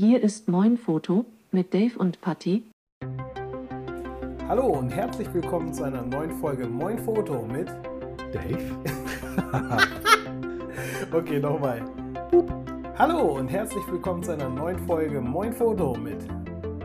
[0.00, 2.62] Hier ist Moin Foto mit Dave und Patty.
[4.48, 7.68] Hallo und herzlich willkommen zu einer neuen Folge Moin Foto mit
[8.32, 8.78] Dave?
[11.12, 11.82] Okay, nochmal.
[12.96, 16.26] Hallo und herzlich willkommen zu einer neuen Folge Moin Foto mit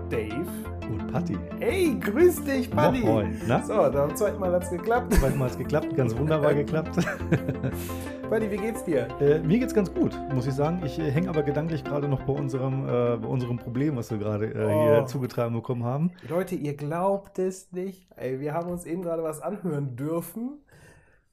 [0.09, 0.47] Dave.
[0.89, 1.37] Und Patti.
[1.61, 2.99] Hey, grüß dich, Buddy.
[2.99, 3.63] Moin, na?
[3.63, 5.13] So, beim zweiten Mal hat's geklappt.
[5.13, 6.97] Zweimal hat geklappt, ganz wunderbar geklappt.
[8.29, 9.07] Buddy, wie geht's dir?
[9.21, 10.83] äh, mir geht's ganz gut, muss ich sagen.
[10.83, 14.17] Ich äh, hänge aber gedanklich gerade noch bei unserem, äh, bei unserem Problem, was wir
[14.17, 14.69] gerade äh, Oh.
[14.97, 16.11] hier zugetragen bekommen haben.
[16.27, 18.07] Leute, ihr glaubt es nicht.
[18.15, 20.59] Ey, wir haben uns eben gerade was anhören dürfen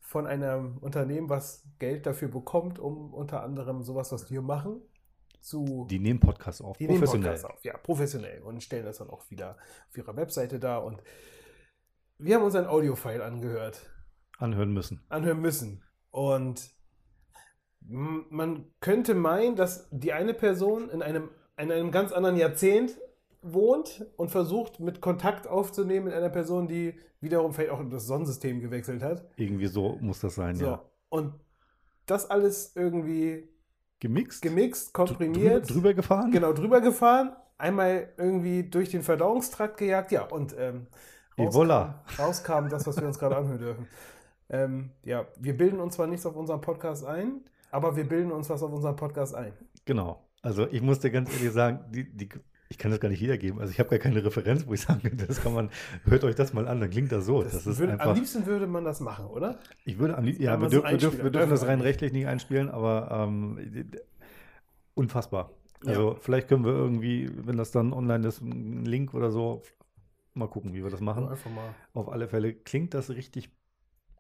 [0.01, 4.81] von einem Unternehmen, was Geld dafür bekommt, um unter anderem sowas, was wir machen,
[5.41, 7.33] zu Die nehmen Podcasts auf, Die nehmen professionell.
[7.33, 9.57] Podcasts auf, ja, professionell und stellen das dann auch wieder
[9.91, 10.85] auf ihrer Webseite dar.
[10.85, 11.03] Und
[12.19, 13.91] wir haben uns ein Audiofile angehört,
[14.39, 15.03] Anhören müssen.
[15.09, 15.83] anhören müssen.
[16.11, 16.71] Und
[17.89, 22.97] man könnte meinen, dass die eine Person in einem, in einem ganz anderen Jahrzehnt
[23.43, 28.07] wohnt und versucht, mit Kontakt aufzunehmen mit einer Person, die wiederum vielleicht auch in das
[28.07, 29.25] Sonnensystem gewechselt hat.
[29.37, 30.67] Irgendwie so muss das sein, So.
[30.67, 30.83] ja.
[31.09, 31.35] Und
[32.07, 33.49] das alles irgendwie
[34.01, 34.43] Gemixt?
[34.43, 35.71] gemixt, Drüber, komprimiert.
[35.71, 36.31] drüber gefahren?
[36.31, 40.87] genau drüber gefahren, einmal irgendwie durch den Verdauungstrakt gejagt, ja, und ähm,
[41.39, 41.95] rauskam, voilà.
[42.19, 43.89] rauskam das, was wir uns gerade anhören dürfen.
[44.49, 48.49] Ähm, ja, wir bilden uns zwar nichts auf unserem Podcast ein, aber wir bilden uns
[48.49, 49.53] was auf unserem Podcast ein.
[49.85, 50.23] Genau.
[50.43, 52.29] Also ich muss dir ganz ehrlich sagen, die, die,
[52.69, 53.61] ich kann das gar nicht wiedergeben.
[53.61, 55.71] Also ich habe gar keine Referenz, wo ich sagen könnte, das kann man,
[56.05, 57.43] hört euch das mal an, dann klingt das so.
[57.43, 58.07] Das Das, ist würde, einfach.
[58.07, 59.59] am liebsten würde man das machen, oder?
[59.85, 62.27] Ich würde am liebsten, ja, wir, dürf, wir, dürf, wir dürfen das rein rechtlich nicht
[62.27, 63.59] einspielen, aber ähm,
[64.95, 65.51] unfassbar.
[65.85, 66.17] Also Ja.
[66.21, 69.63] vielleicht können wir irgendwie, wenn das dann online ist, ein Link oder so,
[70.35, 71.29] mal gucken, wie wir das machen.
[71.29, 71.75] Einfach mal.
[71.93, 73.51] Auf alle Fälle klingt das richtig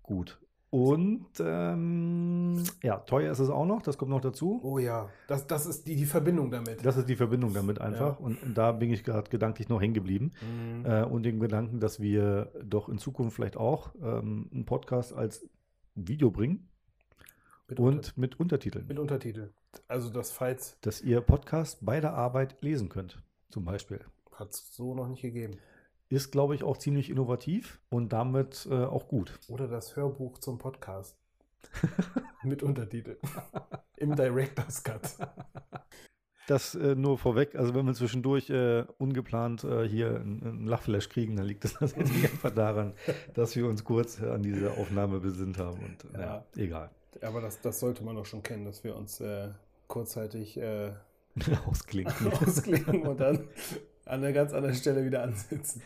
[0.02, 0.40] gut.
[0.72, 4.58] Und ähm, ja, teuer ist es auch noch, das kommt noch dazu.
[4.62, 6.82] Oh ja, das, das ist die, die Verbindung damit.
[6.82, 8.18] Das ist die Verbindung damit einfach.
[8.18, 8.24] Ja.
[8.24, 10.30] Und da bin ich gerade gedanklich noch hängen geblieben.
[10.40, 10.86] Mhm.
[10.86, 15.46] Äh, und den Gedanken, dass wir doch in Zukunft vielleicht auch ähm, einen Podcast als
[15.94, 16.70] Video bringen
[17.68, 18.86] mit, Unter, und mit Untertiteln.
[18.86, 19.50] mit Untertitel.
[19.88, 24.00] Also das falls dass ihr Podcast bei der Arbeit lesen könnt, zum Beispiel.
[24.32, 25.58] hat es so noch nicht gegeben.
[26.12, 29.40] Ist, glaube ich, auch ziemlich innovativ und damit äh, auch gut.
[29.48, 31.16] Oder das Hörbuch zum Podcast.
[32.42, 33.16] Mit Untertitel.
[33.96, 35.16] Im Director's Cut.
[36.48, 41.34] Das äh, nur vorweg, also wenn wir zwischendurch äh, ungeplant äh, hier einen, Lachflash kriegen,
[41.36, 42.92] dann liegt das tatsächlich einfach daran,
[43.32, 46.18] dass wir uns kurz an diese Aufnahme besinnt haben und Ja.
[46.18, 46.90] naja, egal.
[47.22, 49.48] Aber das, das sollte man doch schon kennen, dass wir uns äh,
[49.86, 50.92] kurzzeitig äh,
[51.66, 52.12] Ausklingt.
[52.42, 53.48] ausklingen und dann
[54.12, 55.82] an einer ganz anderen Stelle wieder ansitzen.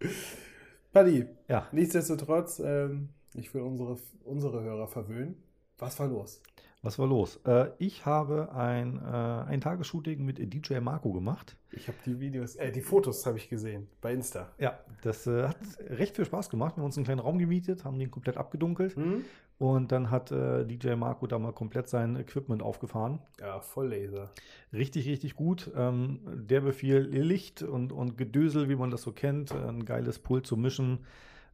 [0.92, 5.42] Paddy, ja, nichtsdestotrotz, ähm, ich will unsere, unsere Hörer verwöhnen.
[5.78, 6.40] Was war los?
[6.82, 7.40] was war los?
[7.44, 11.56] Äh, ich habe ein, äh, ein Tagesshooting mit DJ Marco gemacht.
[11.72, 14.52] Ich habe die Videos, äh, die Fotos habe ich gesehen bei Insta.
[14.58, 15.56] Ja, das äh, hat
[15.88, 16.76] recht viel Spaß gemacht.
[16.76, 18.96] Wir haben uns einen kleinen Raum gemietet, haben den komplett abgedunkelt.
[18.96, 19.24] Hm?
[19.58, 23.18] Und dann hat äh, DJ Marco da mal komplett sein Equipment aufgefahren.
[23.40, 24.30] Ja, Volllaser.
[24.72, 25.70] Richtig, richtig gut.
[25.76, 29.52] Ähm, der befiel Licht und, und Gedösel, wie man das so kennt.
[29.52, 31.00] Ein geiles Pult zum Mischen.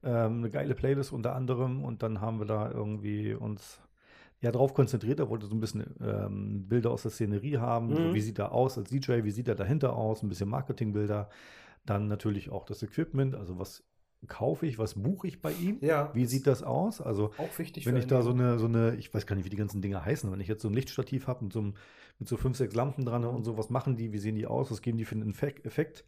[0.02, 1.82] Ähm, eine geile Playlist unter anderem.
[1.82, 3.80] Und dann haben wir da irgendwie uns
[4.42, 5.18] ja drauf konzentriert.
[5.18, 7.88] Er wollte so ein bisschen ähm, Bilder aus der Szenerie haben.
[7.88, 7.96] Mhm.
[7.96, 9.24] So, wie sieht er aus als DJ?
[9.24, 10.22] Wie sieht er dahinter aus?
[10.22, 11.30] Ein bisschen Marketingbilder.
[11.86, 13.34] Dann natürlich auch das Equipment.
[13.34, 13.82] Also was
[14.26, 14.78] kaufe ich?
[14.78, 15.78] Was buche ich bei ihm?
[15.80, 16.10] Ja.
[16.14, 17.00] Wie sieht das aus?
[17.00, 19.50] Also Auch wichtig wenn ich da so eine, so eine, ich weiß gar nicht, wie
[19.50, 21.74] die ganzen Dinger heißen, wenn ich jetzt so ein Lichtstativ habe mit so, einem-
[22.18, 24.70] mit so fünf, sechs Lampen dran und so, was machen die, wie sehen die aus,
[24.70, 26.04] was geben die für einen Effekt, Effekt?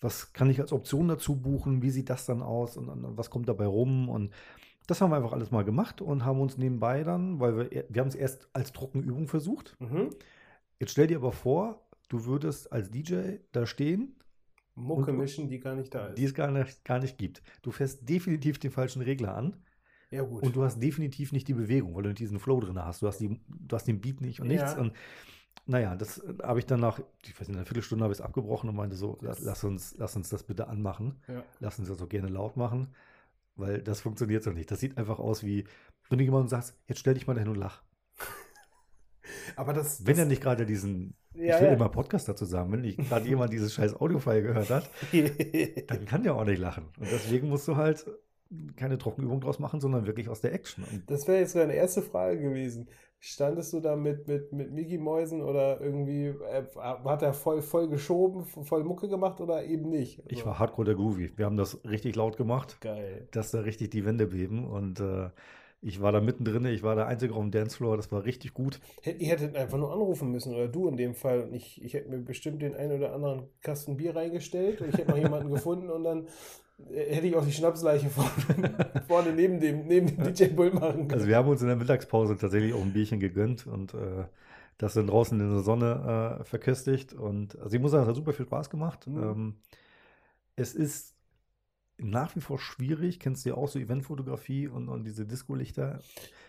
[0.00, 3.30] was kann ich als Option dazu buchen, wie sieht das dann aus und, und was
[3.30, 4.32] kommt dabei rum und
[4.88, 8.00] das haben wir einfach alles mal gemacht und haben uns nebenbei dann, weil wir, wir
[8.00, 9.76] haben es erst als Trockenübung versucht.
[9.78, 10.10] Mhm.
[10.80, 14.16] Jetzt stell dir aber vor, du würdest als DJ da stehen,
[14.74, 16.18] Mucke Und- mischen, die gar nicht da ist.
[16.18, 17.42] die es gar nicht, gar nicht gibt.
[17.62, 19.56] Du fährst definitiv den falschen Regler an.
[20.10, 20.42] ja, gut.
[20.42, 23.02] Und du hast definitiv nicht die Bewegung, weil du nicht diesen Flow drin hast.
[23.02, 24.72] Du hast, die, du hast den Beat nicht und nichts.
[24.72, 24.78] Ja.
[24.80, 24.92] Und
[25.66, 28.24] naja, das äh, habe ich dann nach, ich weiß nicht, einer Viertelstunde habe ich es
[28.24, 31.20] abgebrochen und meinte so, lass, lass, uns, lass uns das bitte anmachen.
[31.28, 31.44] ja.
[31.60, 32.88] Lass uns das auch gerne laut machen,
[33.56, 34.70] weil das funktioniert so nicht.
[34.70, 35.64] Das sieht einfach aus wie,
[36.08, 37.82] wenn du jemandem sagst, jetzt stell dich mal dahin und lach.
[39.56, 40.06] Aber das.
[40.06, 41.74] Wenn das, er nicht gerade diesen, Ja, ich will ja.
[41.74, 44.90] immer Podcast dazu sagen, wenn nicht gerade jemand dieses scheiß Audiofile gehört hat,
[45.88, 46.84] dann kann der auch nicht lachen.
[46.98, 48.06] Und deswegen musst du halt
[48.76, 50.84] keine Trockenübung draus machen, sondern wirklich aus der Action.
[51.06, 52.88] Das wäre jetzt meine erste Frage gewesen.
[53.24, 56.64] Standest du da mit, mit, mit Mickey Mäusen oder irgendwie, äh,
[57.04, 60.18] hat er voll, voll geschoben, voll Mucke gemacht oder eben nicht?
[60.26, 61.32] ich Also, war hardcore der Groovy.
[61.36, 62.78] Wir haben das richtig laut gemacht.
[62.80, 63.28] geil.
[63.30, 64.66] dass da richtig die Wände beben.
[64.66, 65.30] Und äh,
[65.84, 68.78] Ich war da mittendrin, ich war der Einzige auf dem Dancefloor, das war richtig gut.
[69.04, 71.42] Ihr hättet einfach nur anrufen müssen, oder du in dem Fall.
[71.42, 74.94] Und ich, ich hätte mir bestimmt den einen oder anderen Kasten Bier reingestellt und ich
[74.94, 76.28] hätte noch jemanden gefunden und dann
[76.88, 81.08] äh, hätte ich auch die Schnapsleiche vorne, vorne neben dem, neben dem DJ Bull machen
[81.08, 81.14] können.
[81.14, 84.24] Also wir haben uns in der Mittagspause tatsächlich auch ein Bierchen gegönnt und äh,
[84.78, 87.12] das dann draußen in der Sonne äh, verköstigt.
[87.12, 89.08] Und also ich muss sagen, es hat super viel Spaß gemacht.
[89.08, 89.22] Mhm.
[89.22, 89.54] Ähm,
[90.54, 91.16] es ist
[92.02, 96.00] nach wie vor schwierig, kennst du ja auch so Eventfotografie und, und diese Disco-Lichter,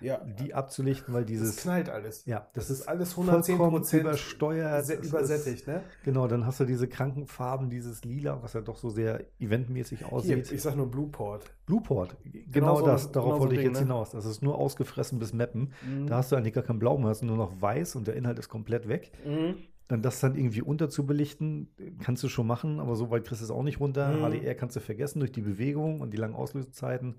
[0.01, 2.25] ja, die abzulichten, weil das dieses, knallt alles.
[2.25, 3.41] ja, Das das ist ist alles vollkommen
[3.83, 4.85] 110% übersteuert.
[4.85, 5.81] se- es ist- übersättigt, ne?
[6.03, 9.99] Genau, dann hast du diese kranken Farben, dieses Lila, was ja doch so sehr eventmäßig
[9.99, 10.51] Hier, aussieht.
[10.51, 11.45] ich sag nur Blueport.
[11.65, 12.17] Blueport,
[12.51, 13.85] genau, so- das, darauf genau so wollte ich Ding, jetzt ne?
[13.87, 14.11] hinaus.
[14.11, 15.71] Das ist nur ausgefressen bis Mappen.
[15.87, 16.07] Mhm.
[16.07, 18.39] Da hast du eigentlich gar kein Blau mehr, hast nur noch weiß und der Inhalt
[18.39, 19.11] ist komplett weg.
[19.25, 19.55] Mhm.
[19.87, 21.67] Dann das dann irgendwie unterzubelichten,
[22.01, 24.09] kannst du schon machen, aber so weit kriegst du es auch nicht runter.
[24.09, 24.21] Mhm.
[24.21, 27.15] HDR kannst du vergessen durch die Bewegung und die langen Auslösezeiten.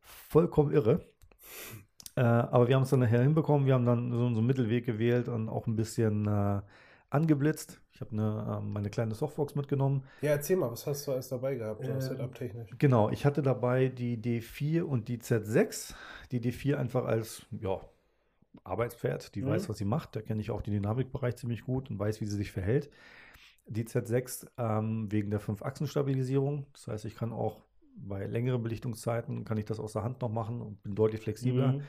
[0.00, 1.04] Vollkommen irre.
[2.16, 3.66] Äh, aber wir haben es dann nachher hinbekommen.
[3.66, 6.60] Wir haben dann so, so einen Mittelweg gewählt und auch ein bisschen äh,
[7.10, 7.80] angeblitzt.
[7.92, 10.04] Ich habe eine, äh, meine kleine Softbox mitgenommen.
[10.22, 12.70] Ja, erzähl mal, was hast du alles dabei gehabt, Ähm, Setup-technisch?
[12.78, 15.94] Genau, ich hatte dabei die D4 und die Z6.
[16.32, 17.80] Die D4 einfach als ja,
[18.64, 19.46] Arbeitspferd, die Mhm.
[19.48, 20.16] weiß, was sie macht.
[20.16, 22.90] Da kenne ich auch den Dynamikbereich ziemlich gut und weiß, wie sie sich verhält.
[23.66, 26.66] Die Z6 ähm, wegen der Fünf-Achsen-Stabilisierung.
[26.72, 27.62] Das heißt, ich kann auch
[27.96, 31.72] bei längeren Belichtungszeiten, kann ich das aus der Hand noch machen und bin deutlich flexibler.
[31.74, 31.82] Mhm.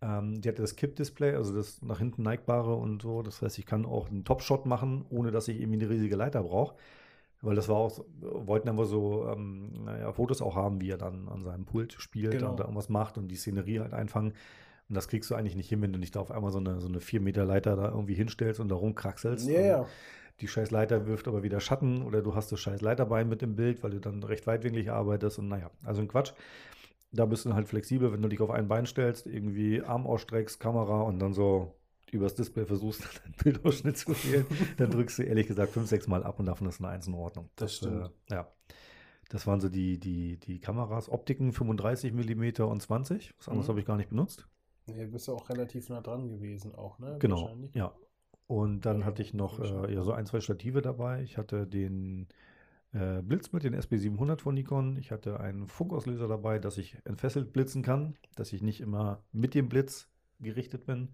[0.00, 3.22] Ähm, die hatte das Kipp-Display, also das nach hinten neigbare und so.
[3.22, 6.42] Das heißt, ich kann auch einen Top-Shot machen, ohne dass ich irgendwie eine riesige Leiter
[6.42, 6.74] brauche.
[7.42, 11.28] Weil das war auch, wollten einfach so, ähm, naja, Fotos auch haben, wie er dann
[11.28, 12.50] an seinem Pult spielt Genau.
[12.52, 14.32] und da irgendwas macht und die Szenerie halt einfangen.
[14.88, 16.80] Und das kriegst du eigentlich nicht hin, wenn du nicht da auf einmal so eine,
[16.80, 19.48] so eine 4 Meter Leiter da irgendwie hinstellst und da rumkraxelst.
[19.48, 19.86] Ja, ja.
[20.40, 23.54] Die scheiß Leiter wirft aber wieder Schatten oder du hast das scheiß Leiterbein mit im
[23.56, 26.32] Bild, weil du dann recht weitwinklig arbeitest und naja, also ein Quatsch.
[27.12, 30.58] Da bist du halt flexibel, wenn du dich auf ein Bein stellst, irgendwie Arm ausstreckst,
[30.58, 31.72] Kamera und dann so
[32.10, 34.44] übers Display versuchst, einen Bildausschnitt zu wählen,
[34.76, 37.14] dann drückst du ehrlich gesagt fünf, sechs Mal ab und davon ist eine Eins in
[37.14, 37.48] Ordnung.
[37.56, 38.10] Das stimmt.
[38.30, 38.48] Äh, ja.
[39.30, 41.08] Das waren so die, die, die Kameras.
[41.08, 43.32] Optiken 35 mm und 20.
[43.38, 43.70] Was anderes Mhm.
[43.70, 44.46] habe ich gar nicht benutzt.
[44.86, 47.16] Ja, bist du auch relativ nah dran gewesen, auch, ne?
[47.20, 47.74] Genau, Wahrscheinlich.
[47.74, 47.92] ja.
[48.46, 51.22] Und dann Ja, hatte ich noch äh, ja, so ein, zwei Stative dabei.
[51.22, 52.28] Ich hatte den
[52.92, 54.96] äh, Blitz mit, den SB700 von Nikon.
[54.98, 59.54] Ich hatte einen Funkauslöser dabei, dass ich entfesselt blitzen kann, dass ich nicht immer mit
[59.54, 60.08] dem Blitz
[60.40, 61.08] gerichtet bin.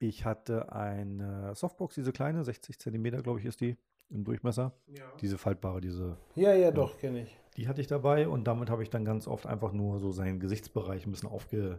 [0.00, 3.76] Ich hatte eine Softbox, diese kleine, 60 cm, glaube ich, ist die
[4.08, 4.72] im Durchmesser.
[4.88, 7.38] Ja, Diese faltbare, diese, ja, ja doch, kenne ich.
[7.56, 10.40] die hatte ich dabei und damit habe ich dann ganz oft einfach nur so seinen
[10.40, 11.78] Gesichtsbereich ein bisschen aufge,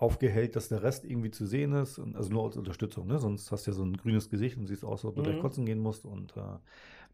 [0.00, 1.98] aufgehellt, dass der Rest irgendwie zu sehen ist.
[1.98, 3.18] Und, also nur als Unterstützung, ne?
[3.18, 5.24] Sonst hast du ja so ein grünes Gesicht und siehst aus, als ob du Mhm.
[5.24, 6.04] gleich kotzen gehen musst.
[6.06, 6.40] Und äh,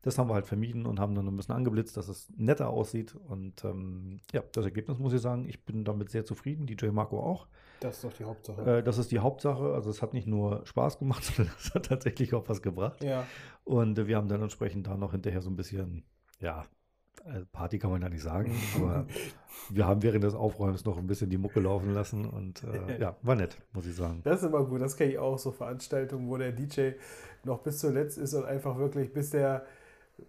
[0.03, 3.15] das haben wir halt vermieden und haben dann ein bisschen angeblitzt, dass es netter aussieht.
[3.29, 6.67] Und ähm, ja, das Ergebnis muss ich sagen, ich bin damit sehr zufrieden.
[6.67, 7.49] DJ Marco auch.
[7.81, 8.79] Das ist doch die Hauptsache.
[8.79, 9.75] Äh, das ist die Hauptsache.
[9.75, 13.03] Also es hat nicht nur Spaß gemacht, sondern es hat tatsächlich auch was gebracht.
[13.03, 13.27] ja,
[13.65, 16.05] Und äh, wir haben dann entsprechend da noch hinterher so ein bisschen,
[16.41, 16.65] ja,
[17.53, 19.07] Party kann man da nicht sagen, aber
[19.71, 23.17] wir haben während des Aufräumens noch ein bisschen die Mucke laufen lassen und äh, ja,
[23.23, 24.21] war nett, muss ich sagen.
[24.25, 24.81] das ist immer gut.
[24.81, 26.91] Das kenne ich auch, so Veranstaltungen, wo der DJ
[27.45, 29.65] noch bis zuletzt ist und einfach wirklich, bis der,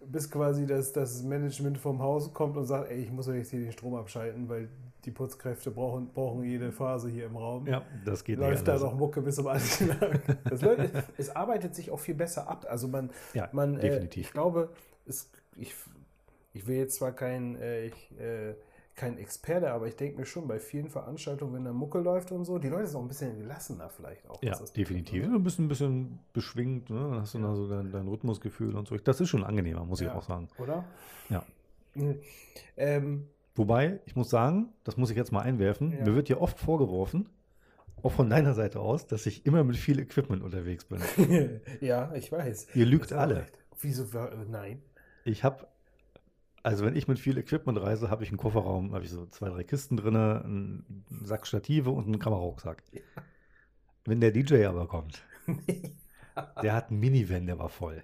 [0.06, 3.50] bis quasi das, das Management vom Haus kommt und sagt, ey, ich muss doch jetzt
[3.50, 4.68] hier den Strom abschalten, weil
[5.04, 7.66] die Putzkräfte brauchen, brauchen jede Phase hier im Raum.
[7.66, 10.20] Ja, das geht läuft nicht da noch Mucke bis zum Anschlag.
[11.16, 12.66] Es arbeitet sich auch viel besser ab.
[12.68, 14.26] Also man, Ja, man äh, definitiv.
[14.26, 14.70] ich glaube,
[15.06, 15.74] es, ich,
[16.52, 18.54] ich will jetzt zwar kein, äh, ich, äh,
[18.94, 22.44] kein Experte, aber ich denke mir schon, bei vielen Veranstaltungen, wenn da Mucke läuft und
[22.44, 24.42] so, die Leute sind auch ein bisschen gelassener vielleicht auch.
[24.42, 25.22] Ja, definitiv.
[25.24, 25.34] oder?
[25.34, 26.98] Du bist ein bisschen beschwingt, ne?
[26.98, 27.46] dann hast du Ja.
[27.46, 28.96] da so dein, dein Rhythmusgefühl und so.
[28.96, 30.14] Das ist schon angenehmer, muss ich Ja.
[30.14, 30.48] auch sagen.
[30.58, 30.84] Oder?
[31.30, 31.44] Ja.
[31.94, 32.18] Mhm.
[32.76, 36.04] Ähm, Wobei, ich muss sagen, das muss ich jetzt mal einwerfen, Ja.
[36.04, 37.28] mir wird ja oft vorgeworfen,
[38.02, 41.00] auch von deiner Seite aus, dass ich immer mit viel Equipment unterwegs bin.
[41.80, 42.68] ja, ich weiß.
[42.74, 43.46] Ihr lügt alle.
[43.80, 44.04] Wieso?
[44.48, 44.82] Nein.
[45.24, 45.66] Ich habe,
[46.68, 49.48] also wenn ich mit viel Equipment reise, habe ich einen Kofferraum, habe ich so zwei,
[49.48, 52.82] drei Kisten drin, einen Sack Stative und einen Kamerarucksack.
[54.04, 55.22] Wenn der DJ aber kommt,
[56.62, 58.02] der hat einen Minivan, der war voll.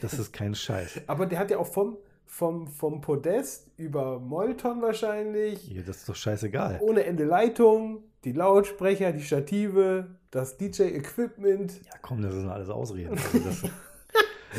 [0.00, 1.02] Das ist kein Scheiß.
[1.06, 6.08] Aber der hat ja auch vom, vom, vom Podest über Molton wahrscheinlich, Hier, das ist
[6.08, 6.78] doch scheißegal.
[6.80, 11.84] ohne Ende Leitung, die Lautsprecher, die Stative, das DJ-Equipment.
[11.84, 13.10] Ja, komm, das sind alles Ausreden.
[13.10, 13.62] Also das,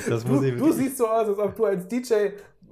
[0.08, 2.30] das Du, du siehst so aus, als ob du als DJ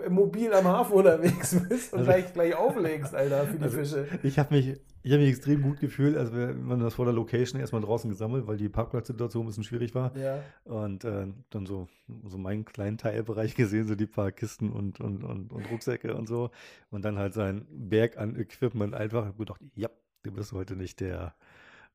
[0.10, 4.08] mobil am Hafen unterwegs bist und Also- gleich, gleich auflegst, Alter, für die Also- Fische.
[4.24, 7.14] Ich habe mich, ich hab mich extrem gut gefühlt, als wir haben das vor der
[7.14, 10.16] Location erstmal draußen gesammelt, weil die Parkplatzsituation ein bisschen schwierig war.
[10.18, 10.40] Ja.
[10.66, 11.88] Und äh, dann so,
[12.26, 16.28] so meinen kleinen Teilbereich gesehen, so die paar Kisten und, und, und, und Rucksäcke und
[16.28, 16.50] so.
[16.90, 19.24] Und dann halt sein Berg an Equipment einfach.
[19.24, 19.90] Ich hab gedacht, ja,
[20.24, 21.36] Du bist heute nicht der,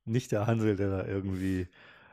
[0.07, 1.67] nicht der Hansel, der da irgendwie,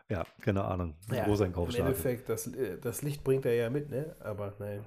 [0.10, 1.86] ja, keine Ahnung, Ja, Großeinkauf Im.
[1.86, 4.16] Endeffekt, das, äh, das Licht bringt er ja mit, ne?
[4.20, 4.82] Aber nein.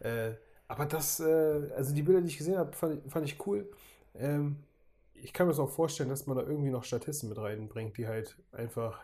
[0.00, 0.32] Äh,
[0.68, 3.68] aber das, äh, also die Bilder, die ich gesehen habe, fand, ich- fand ich cool.
[4.14, 4.56] Ähm,
[5.14, 8.06] ich kann mir das auch vorstellen, dass man da irgendwie noch Statisten mit reinbringt, die
[8.06, 9.00] halt einfach.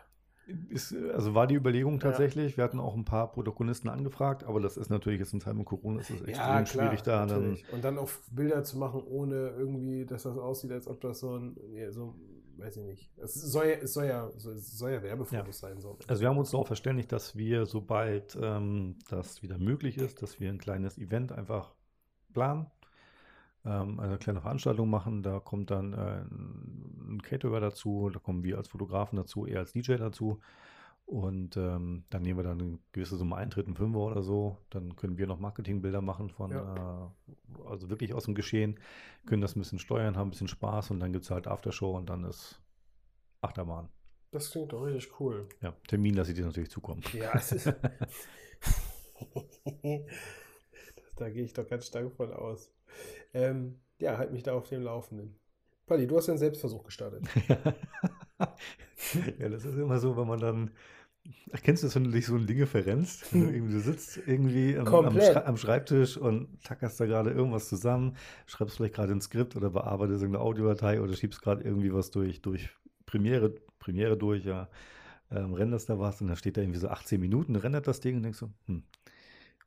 [0.69, 2.55] Ist, also war die Überlegung tatsächlich.
[2.55, 5.67] Wir hatten auch ein paar Protagonisten angefragt, aber das ist natürlich jetzt in Zeiten mit
[5.67, 7.25] Corona ist es extrem schwierig da.
[7.25, 7.57] Dann.
[7.73, 11.37] Und dann auch Bilder zu machen, ohne irgendwie, dass das aussieht, als ob das so
[11.37, 12.15] ein, ja, so,
[12.57, 13.11] weiß ich nicht.
[13.17, 15.79] Es soll ja, es soll ja, es soll ja Werbefotos sein.
[15.81, 15.97] So.
[16.07, 20.39] also wir haben uns darauf verständigt, dass wir, sobald ähm, das wieder möglich ist, dass
[20.39, 21.73] wir ein kleines Event einfach
[22.33, 22.67] planen,
[23.65, 25.23] ähm, eine kleine Veranstaltung machen.
[25.23, 26.21] Da kommt dann äh,
[27.11, 30.39] ein Caterer dazu, da kommen wir als Fotografen dazu, er als DJ dazu.
[31.07, 34.57] Und ähm, dann nehmen wir dann eine gewisse Summe Eintritt, einen Fünfer oder so.
[34.69, 37.13] Dann können wir noch Marketingbilder machen von, Ja.
[37.57, 38.77] äh, also wirklich aus dem Geschehen,
[39.25, 41.95] können das ein bisschen steuern, haben ein bisschen Spaß und dann gibt es halt Aftershow
[41.95, 42.61] und dann ist
[43.39, 43.87] Achterbahn.
[44.31, 45.47] Das klingt doch richtig cool.
[45.61, 47.01] Ja, Termin lasse ich dir natürlich zukommen.
[47.13, 47.67] Ja, es ist.
[51.15, 52.69] da gehe ich doch ganz stark von aus.
[53.33, 55.39] Ähm, ja, halt mich da auf dem Laufenden.
[55.85, 57.23] Paddy, du hast einen Selbstversuch gestartet.
[59.39, 60.71] ja, das ist immer so, wenn man dann.
[61.51, 63.33] Ach, Kennst du das, wenn du dich so in Dinge verrennst?
[63.33, 65.13] Wenn du, irgendwie, du sitzt irgendwie am, am.
[65.19, 68.15] Schrei- am Schreibtisch und tackerst da gerade irgendwas zusammen,
[68.45, 72.41] schreibst vielleicht gerade ein Skript oder bearbeitest irgendeine Audiodatei oder schiebst gerade irgendwie was durch,
[72.41, 72.69] durch
[73.05, 74.69] Premiere, Premiere durch, ja,
[75.31, 78.17] ähm, renderst da was und dann steht da irgendwie so 18 Minuten, rendert das Ding
[78.17, 78.83] und denkst so, hm.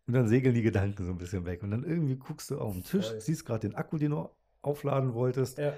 [0.06, 1.62] Und dann segeln die Gedanken so ein bisschen weg.
[1.62, 3.20] Und dann irgendwie guckst du auf den Tisch, Voll.
[3.20, 4.28] siehst gerade den Akku, den du
[4.62, 5.72] aufladen wolltest, Ja.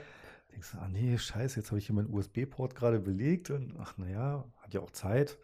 [0.53, 3.97] Denkst du, ah nee, scheiße, jetzt habe ich hier meinen USB-Port gerade belegt und ach
[3.99, 5.39] naja, hat ja auch Zeit.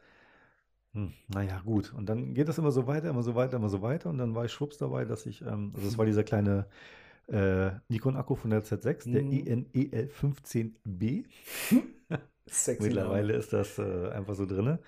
[0.94, 1.92] Hm, naja, gut.
[1.92, 4.10] Und dann geht das immer so weiter, immer so weiter, immer so weiter.
[4.10, 6.66] Und dann war ich schwupps dabei, dass ich, ähm, also es war dieser kleine
[7.28, 9.66] äh, Nikon-Akku von der Z6, der E Mhm.
[9.74, 11.24] ENEL15B.
[12.46, 12.88] Sexy.
[12.88, 14.78] Mittlerweile ist das äh, einfach so drinne.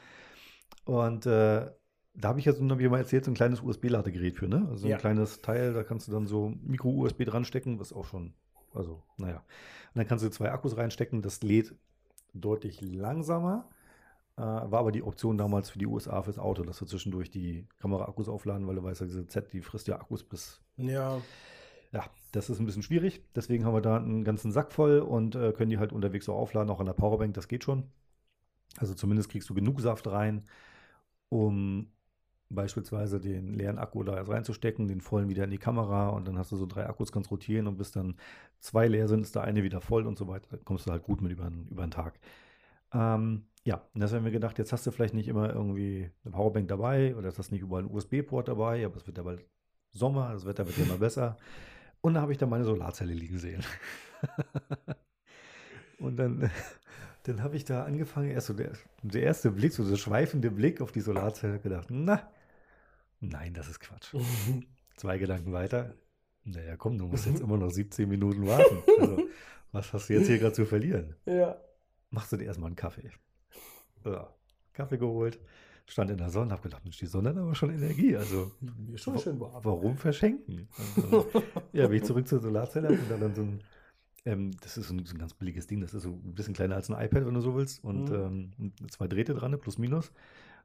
[0.85, 1.71] Und äh,
[2.15, 4.67] da habe ich ja so, hab ich mal erzählt, so ein kleines USB-Ladegerät für, ne?
[4.71, 4.97] Also Ja.
[4.97, 8.35] ein kleines Teil, da kannst du dann so Micro-USB dran stecken, was auch schon,
[8.75, 9.39] also, naja.
[9.39, 11.75] Und dann kannst du zwei Akkus reinstecken, das lädt
[12.33, 13.69] deutlich langsamer.
[14.37, 17.67] Äh, war aber die Option damals für die USA fürs Auto, dass wir zwischendurch die
[17.79, 21.21] Kamera-Akkus aufladen, weil du weißt ja, diese Z, die frisst ja Akkus bis Ja.
[21.93, 23.23] ja, das ist ein bisschen schwierig.
[23.35, 26.35] Deswegen haben wir da einen ganzen Sack voll und äh, können die halt unterwegs so
[26.35, 27.91] aufladen, auch an der Powerbank, das geht schon.
[28.79, 30.45] Also zumindest kriegst du genug Saft rein,
[31.29, 31.93] um
[32.51, 36.53] beispielsweise den leeren Akku da reinzustecken, den vollen wieder in die Kamera und dann hast
[36.53, 38.17] du so drei Akkus, kannst rotieren und bis dann
[38.59, 40.49] zwei leer sind, ist der eine wieder voll und so weiter.
[40.51, 42.19] Da kommst du halt gut mit über, über den Tag.
[42.93, 46.33] Ähm, ja, und das haben wir gedacht, jetzt hast du vielleicht nicht immer irgendwie eine
[46.33, 49.45] Powerbank dabei oder hast du nicht überall einen USB-Port dabei, aber es wird ja bald
[49.93, 51.37] Sommer, das Wetter wird ja immer besser.
[52.01, 53.63] Und da habe ich dann meine Solarzelle liegen sehen.
[55.99, 56.51] und dann,
[57.25, 60.81] dann habe ich da angefangen, erst so der, der erste Blick, so der schweifende Blick
[60.81, 62.29] auf die Solarzelle, gedacht, na,
[63.21, 64.15] nein, das ist Quatsch.
[64.97, 65.95] Zwei Gedanken weiter,
[66.45, 68.79] naja, komm, du musst jetzt immer noch 17 Minuten warten.
[68.99, 69.23] Also,
[69.73, 71.15] was hast du jetzt hier gerade zu verlieren?
[71.27, 71.57] Ja.
[72.11, 73.11] Machst du dir erstmal einen Kaffee.
[74.05, 74.33] Ja,
[74.73, 75.39] Kaffee geholt,
[75.87, 78.17] stand in der Sonne, habe gedacht, Mensch, die Sonne hat aber schon Energie.
[78.17, 78.51] Also,
[78.97, 79.63] schon schön warm.
[79.65, 80.69] Warum verschenken?
[80.97, 81.31] Also,
[81.73, 83.63] ja, bin ich zurück zur Solarzelle und da dann so ein,
[84.25, 86.55] ähm, das ist so ein, so ein ganz billiges Ding, das ist so ein bisschen
[86.55, 88.51] kleiner als ein iPad, wenn du so willst, und Mhm.
[88.59, 90.11] ähm, zwei Drähte dran, plus minus.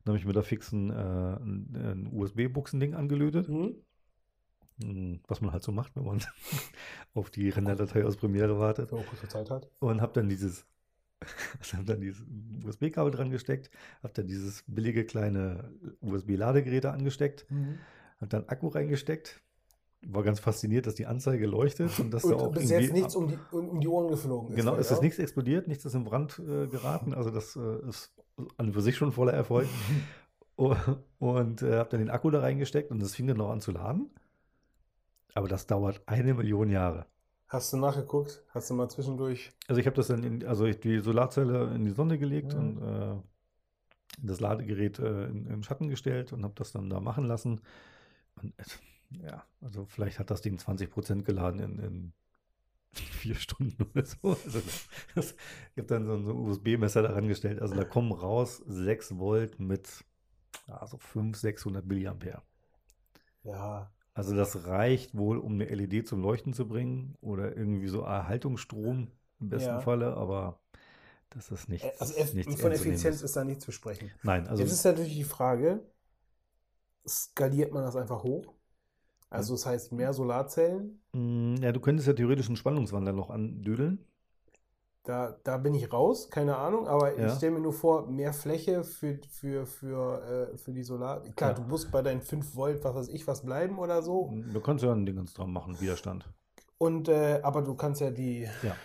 [0.05, 3.75] Dann habe ich mir da fix ein, äh, ein, ein USB-Buchsending angelötet, Mhm.
[4.81, 6.21] Hm, was man halt so macht, wenn man
[7.13, 8.91] auf die Renderdatei aus Premiere wartet.
[8.91, 9.69] Wenn man Zeit hat.
[9.79, 10.65] Und habe dann dieses,
[11.73, 12.23] hab dann dieses
[12.65, 13.69] USB-Kabel dran gesteckt,
[14.03, 15.71] habe dann dieses billige kleine
[16.01, 17.45] USB-Ladegerät angesteckt,
[18.17, 19.41] habe dann Akku reingesteckt,
[20.05, 23.15] war ganz fasziniert, dass die Anzeige leuchtet und dass da auch Und bis jetzt nichts
[23.15, 24.55] um die, um, die Ohren geflogen ist.
[24.57, 24.79] Genau, ja?
[24.79, 28.13] ist nichts explodiert, nichts ist in Brand äh, geraten, also das äh, ist
[28.57, 29.67] an für sich schon voller Erfolg.
[30.57, 33.71] Und äh, habe dann den Akku da reingesteckt und das fing dann noch an zu
[33.71, 34.09] laden.
[35.33, 37.05] Aber das dauert eine Million Jahre.
[37.47, 38.41] Hast du nachgeguckt?
[38.53, 39.51] Hast du mal zwischendurch.
[39.67, 42.59] Also ich habe das dann in, also ich die Solarzelle in die Sonne gelegt Mhm.
[42.59, 43.15] und äh,
[44.21, 47.59] das Ladegerät äh, in, in Schatten gestellt und habe das dann da machen lassen.
[48.41, 48.79] Und es-
[49.21, 52.13] ja, also vielleicht hat das Ding 20% geladen in, in
[52.99, 54.37] vier Stunden oder so.
[54.45, 54.61] Also
[55.15, 55.35] das,
[55.73, 57.61] ich habe dann so ein, USB-Messer daran gestellt.
[57.61, 59.87] Also da kommen raus 6 Volt mit
[60.67, 62.41] also 500, 600 Milliampere.
[63.43, 63.91] Ja.
[64.13, 69.11] Also das reicht wohl, um eine LED zum Leuchten zu bringen oder irgendwie so Erhaltungsstrom
[69.39, 69.81] im besten Ja.
[69.81, 70.61] Falle, aber
[71.31, 71.99] das ist nichts.
[71.99, 72.71] Also eff nichts von.
[72.71, 74.11] Effizienz ist da nicht zu sprechen.
[74.23, 75.81] Nein, also Jetzt ist natürlich die Frage,
[77.05, 78.54] skaliert man das einfach hoch?
[79.29, 81.01] Also das heißt mehr Solarzellen?
[81.13, 84.05] mh, ja, du könntest ja theoretisch einen Spannungswandler noch andödeln.
[85.03, 87.27] Da, da bin ich raus, keine Ahnung, aber Ja.
[87.27, 91.21] ich stelle mir nur vor, mehr Fläche für, für, für, äh, für die Solar.
[91.35, 91.55] Klar, Ja.
[91.57, 94.33] du musst bei deinen 5 Volt, was weiß ich, was bleiben oder so.
[94.51, 96.27] Du kannst ja ein Ding ganz dran machen, Widerstand.
[96.77, 98.75] Und äh, aber du kannst ja die Ja.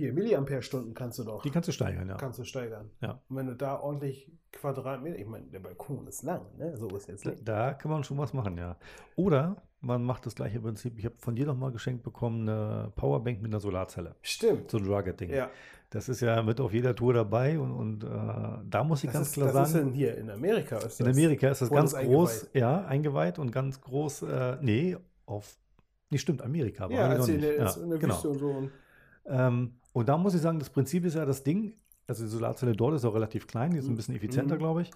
[0.00, 2.16] Hier Milliampere-Stunden kannst du doch Die kannst du steigern, ja.
[2.16, 2.90] kannst du steigern.
[3.00, 3.20] Ja.
[3.28, 6.76] Und wenn du da ordentlich Quadratmeter, ich meine, der Balkon ist lang, ne?
[6.76, 7.46] So ist jetzt Da, nicht.
[7.48, 8.76] da kann man schon was machen, ja.
[9.16, 10.98] Oder man macht das gleiche Prinzip.
[10.98, 14.16] Ich habe von dir noch mal geschenkt bekommen eine Powerbank mit einer Solarzelle.
[14.22, 14.70] Stimmt.
[14.70, 15.30] So ein Rugged-Ding.
[15.30, 15.48] Ja.
[15.90, 18.08] Das ist ja mit auf jeder Tour dabei und, und äh,
[18.68, 20.76] da muss ich Das, ganz ist, klar das ist sagen, in hier in Amerika.
[20.78, 21.16] Ist in das.
[21.16, 22.54] Amerika ist das ganz groß, eingeweiht?
[22.54, 25.56] ja, eingeweiht und ganz groß, äh, nee, auf,
[26.10, 27.60] nee, stimmt, Amerika, aber Ja, als noch in der, nicht.
[27.60, 28.14] als in der genau.
[28.14, 28.50] Wüste und so.
[28.50, 28.70] Und
[29.26, 31.74] Ähm, und da muss ich sagen, das Prinzip ist ja das Ding,
[32.06, 34.58] also die Solarzelle dort ist auch relativ klein, die ist ein bisschen effizienter, Mhm.
[34.58, 34.90] glaube ich,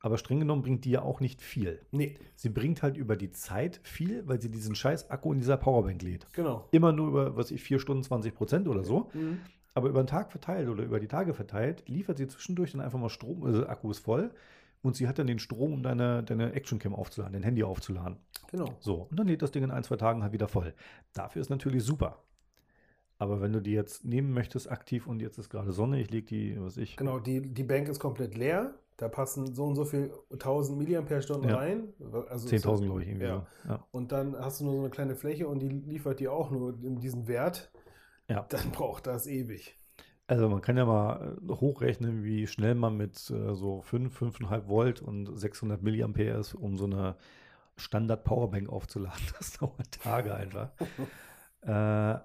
[0.00, 1.80] aber streng genommen bringt die ja auch nicht viel.
[1.90, 5.56] nee, Sie bringt halt über die Zeit viel, weil sie diesen scheiß Akku in dieser
[5.56, 6.26] Powerbank lädt.
[6.32, 6.68] genau.
[6.70, 9.10] Immer nur über, was ich, 4 Stunden 20 Prozent oder so.
[9.14, 9.38] Mhm.
[9.74, 12.98] Aber über den Tag verteilt oder über die Tage verteilt, liefert sie zwischendurch dann einfach
[12.98, 14.30] mal Strom, also der Akku ist voll
[14.82, 18.16] und sie hat dann den Strom, um deine, deine Actioncam aufzuladen, dein Handy aufzuladen.
[18.50, 18.74] Genau.
[18.80, 20.72] So, und dann lädt das Ding in ein, zwei Tagen halt wieder voll.
[21.12, 22.22] Dafür ist natürlich super.
[23.18, 26.26] Aber wenn du die jetzt nehmen möchtest aktiv und jetzt ist gerade Sonne, ich lege
[26.26, 28.74] die, was ich, Genau, die, die Bank ist komplett leer.
[28.98, 31.56] Da passen so und so viel 1000 Milliampere-Stunden Ja.
[31.56, 31.92] rein.
[32.30, 33.46] Also 10.000 glaube ich irgendwie Ja.
[33.64, 33.68] so.
[33.68, 33.86] Ja.
[33.90, 36.82] Und dann hast du nur so eine kleine Fläche und die liefert dir auch nur
[36.82, 37.70] in diesen Wert.
[38.28, 38.46] Ja.
[38.48, 39.78] Dann braucht das ewig.
[40.28, 44.66] Also man kann ja mal äh, hochrechnen, wie schnell man mit äh, so 5, 5,5
[44.66, 47.16] Volt und 600 Milliampere ist, um so eine
[47.76, 49.20] Standard Powerbank aufzuladen.
[49.38, 50.70] Das dauert Tage einfach.
[51.62, 52.18] äh,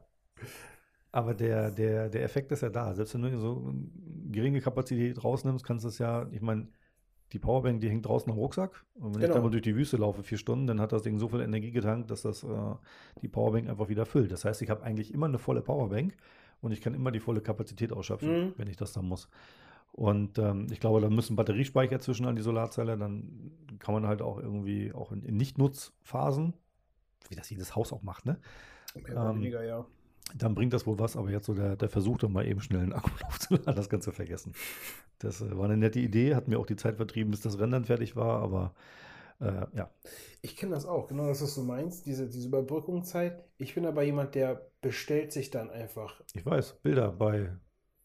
[1.12, 2.94] aber der, der, der Effekt ist ja da.
[2.94, 6.68] Selbst wenn du so eine geringe Kapazität rausnimmst, kannst du es ja, ich meine,
[7.34, 8.86] die Powerbank, die hängt draußen am Rucksack.
[8.96, 9.36] Und wenn ich Genau.
[9.36, 11.72] da mal durch die Wüste laufe, vier Stunden, dann hat das Ding so viel Energie
[11.72, 12.48] getankt, dass das äh,
[13.22, 14.32] die Powerbank einfach wieder füllt.
[14.32, 16.16] Das heißt, ich habe eigentlich immer eine volle Powerbank
[16.62, 18.54] und ich kann immer die volle Kapazität ausschöpfen, Mhm.
[18.58, 19.30] wenn ich das dann muss.
[19.94, 24.22] Und ähm, ich glaube, da müssen Batteriespeicher zwischen an die Solarzelle, dann kann man halt
[24.22, 26.54] auch irgendwie auch in, in Nicht-Nutzphasen,
[27.30, 28.40] wie das jedes Haus auch macht, ne?
[28.96, 29.86] Mehr oder Ähm, weniger, ja.
[30.36, 32.82] Dann bringt das wohl was, aber jetzt so der, der Versuch, dann mal eben schnell
[32.82, 34.54] einen Akku aufzuladen, das Ganze vergessen.
[35.20, 37.86] Das äh, war eine nette Idee, hat mir auch die Zeit vertrieben, bis das Rendern
[37.86, 38.74] fertig war, aber
[39.40, 39.90] äh, ja.
[40.42, 43.44] Ich kenne das auch, genau das, was du meinst, diese, diese Überbrückungszeit.
[43.58, 46.22] Ich bin aber jemand, der bestellt sich dann einfach.
[46.34, 47.52] Ich weiß, Bilder bei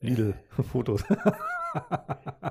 [0.00, 0.34] Lidl,
[0.70, 1.04] Fotos.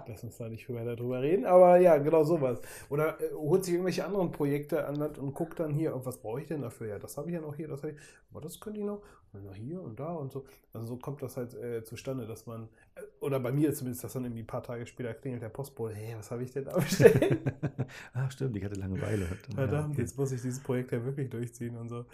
[0.07, 2.61] Lass uns da nicht weiter drüber reden, aber ja, genau sowas.
[2.89, 6.41] Oder äh, holt sich irgendwelche anderen Projekte an Land und guckt dann hier, was brauche
[6.41, 6.87] ich denn dafür?
[6.87, 7.99] Ja, das habe ich ja noch hier, das habe ich,
[8.31, 9.01] aber das könnte ich noch,
[9.35, 10.45] und noch hier und da und so.
[10.73, 14.13] Also so kommt das halt äh, zustande, dass man, äh, oder bei mir zumindest, dass
[14.13, 16.77] dann irgendwie ein paar Tage später klingelt der Postbote, hey, was habe ich denn da
[16.77, 17.41] bestellt?
[18.13, 19.25] ah, stimmt, ich hatte Langeweile.
[19.53, 20.01] Verdammt, okay.
[20.01, 22.05] jetzt muss ich dieses Projekt ja wirklich durchziehen und so.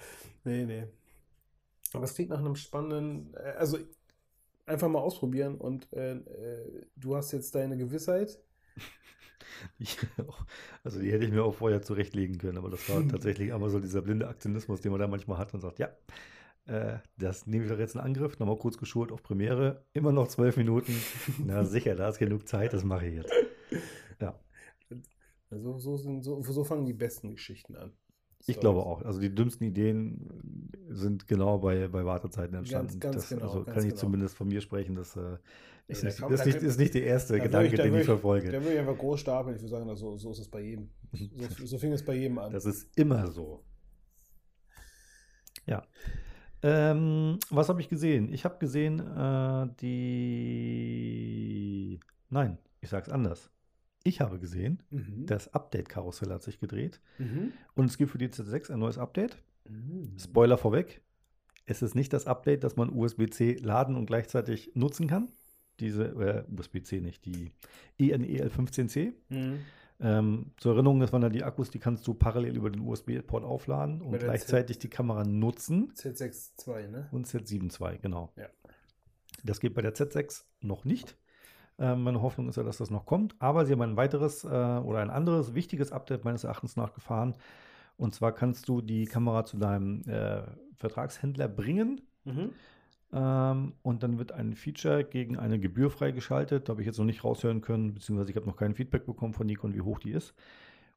[0.43, 0.87] Nee, nee.
[1.93, 3.77] Aber es klingt nach einem spannenden, äh, also
[4.71, 8.39] einfach mal ausprobieren und äh, äh, du hast jetzt deine Gewissheit.
[9.79, 9.97] Ich,
[10.83, 13.79] also die hätte ich mir auch vorher zurechtlegen können, aber das war tatsächlich einmal so
[13.79, 15.89] dieser blinde Aktionismus, den man da manchmal hat und sagt, ja,
[16.65, 20.27] äh, das nehme ich doch jetzt in Angriff, nochmal kurz geschult auf Premiere, immer noch
[20.29, 20.95] zwölf Minuten.
[21.37, 23.33] Na sicher, da ist genug Zeit, das mache ich jetzt.
[24.19, 24.39] Ja,
[25.49, 27.93] Also so, sind, so, so fangen die besten Geschichten an.
[28.47, 29.01] Ich glaube auch.
[29.03, 32.99] Also die dümmsten Ideen sind genau bei, bei Wartezeiten entstanden.
[32.99, 33.99] ganz das, genau, also ganz kann ich genau.
[33.99, 35.37] zumindest von mir sprechen, das äh,
[35.87, 38.05] ist, nicht, kann- ist nicht, ist nicht der erste Da Gedanke, da den würde ich
[38.05, 38.51] verfolge.
[38.51, 39.55] Da würde ich einfach groß stapeln.
[39.55, 40.89] Ich würde sagen, so, so ist es bei jedem.
[41.11, 41.25] So,
[41.65, 42.51] so fing es bei jedem an.
[42.51, 43.63] Das ist immer so.
[45.65, 45.83] Ja.
[46.63, 48.31] Ähm, was habe ich gesehen?
[48.33, 51.09] Ich habe gesehen, äh, die.
[52.29, 53.49] Nein, ich sage es anders.
[54.03, 55.25] Ich habe gesehen, Mhm.
[55.27, 56.99] das Update-Karussell hat sich gedreht.
[57.19, 57.51] Mhm.
[57.75, 59.37] Und es gibt für die Z6 ein neues Update.
[59.69, 60.17] Mhm.
[60.19, 61.01] Spoiler vorweg.
[61.65, 65.29] Es ist nicht das Update, dass man USB-C laden und gleichzeitig nutzen kann.
[65.79, 67.51] Diese, äh, USB-C nicht, die
[67.99, 69.13] E ENEL15C.
[69.29, 69.59] Mhm.
[70.03, 73.43] Ähm, zur Erinnerung, das waren ja die Akkus, die kannst du parallel über den USB-Port
[73.43, 75.91] aufladen und gleichzeitig die Kamera nutzen.
[75.93, 77.07] Z6 II, ne?
[77.11, 78.33] Und Z7 II, genau.
[78.35, 78.47] Ja.
[79.43, 81.15] Das geht bei der Z6 noch nicht.
[81.79, 83.35] Ähm, meine Hoffnung ist ja, dass das noch kommt.
[83.39, 87.35] Aber sie haben ein weiteres äh, oder ein anderes wichtiges Update meines Erachtens nach gefahren.
[87.97, 90.41] Und zwar kannst du die Kamera zu deinem äh,
[90.75, 92.01] Vertragshändler bringen.
[92.25, 92.51] Mhm.
[93.13, 96.67] Ähm, und dann wird ein Feature gegen eine Gebühr freigeschaltet.
[96.67, 99.33] Da habe ich jetzt noch nicht raushören können, beziehungsweise ich habe noch kein Feedback bekommen
[99.33, 100.33] von Nikon, wie hoch die ist.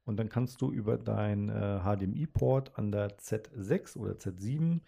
[0.05, 4.81] Und dann kannst du über dein äh, HDMI-Port an der Z6 oder Z7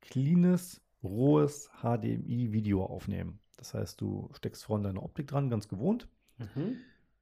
[0.00, 3.40] cleanes, rohes HDMI-Video aufnehmen.
[3.56, 6.08] Das heißt, du steckst vorne deine Optik dran, ganz gewohnt.
[6.38, 6.76] Mhm.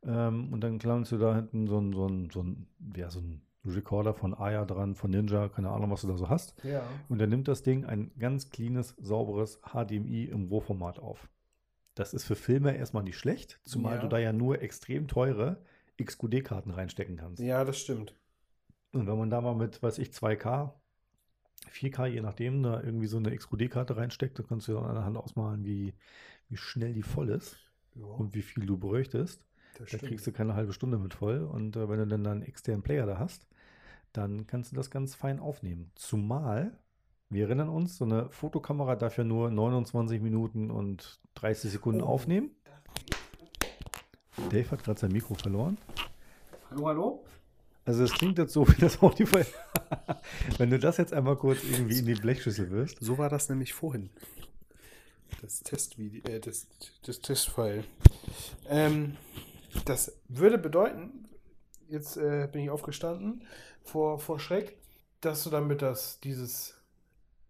[0.05, 2.67] Ähm, und dann klemmst du da hinten so ein, so ein, so ein,
[2.97, 6.29] ja, so ein Recorder von Aya dran, von Ninja, keine Ahnung, was du da so
[6.29, 6.55] hast.
[6.65, 6.83] Ja.
[7.09, 11.29] Und er nimmt das Ding ein ganz cleanes, sauberes HDMI im RAW-Format auf.
[11.95, 14.01] Das ist für Filme erstmal nicht schlecht, zumal Ja.
[14.03, 15.59] du da ja nur extrem teure
[16.03, 17.41] XQD-Karten reinstecken kannst.
[17.43, 18.17] Ja, das stimmt.
[18.93, 20.73] Und wenn man da mal mit, weiß ich, 2K,
[21.73, 25.05] 4K, je nachdem, da irgendwie so eine XQD-Karte reinsteckt, dann kannst du dann an der
[25.05, 25.95] Hand ausmalen, wie,
[26.49, 27.57] wie schnell die voll ist
[27.95, 29.45] Ja, und wie viel du bräuchtest.
[29.79, 31.41] das Da kriegst du keine halbe Stunde mit voll.
[31.43, 33.47] Und äh, wenn du dann einen externen Player da hast,
[34.13, 35.91] dann kannst du das ganz fein aufnehmen.
[35.95, 36.79] Zumal,
[37.31, 42.07] wir erinnern uns, so eine Fotokamera darf ja nur 29 Minuten und 30 Sekunden Oh.
[42.07, 42.51] aufnehmen.
[44.51, 45.79] Dave hat gerade sein Mikro verloren.
[46.71, 47.25] Hallo, hallo?
[47.85, 49.47] Also es klingt jetzt so, wie das auch die Fall.
[50.59, 52.99] Wenn du das jetzt einmal kurz irgendwie in die Blechschüssel wirst.
[53.01, 54.11] So war das nämlich vorhin.
[55.41, 56.67] Das Testvideo, äh, das,
[57.05, 57.85] das Testfile.
[58.69, 59.17] Ähm,
[59.87, 61.29] das würde bedeuten,
[61.89, 63.43] jetzt äh, bin ich aufgestanden
[63.83, 64.77] vor, vor Schreck,
[65.21, 66.75] dass du damit das, dieses,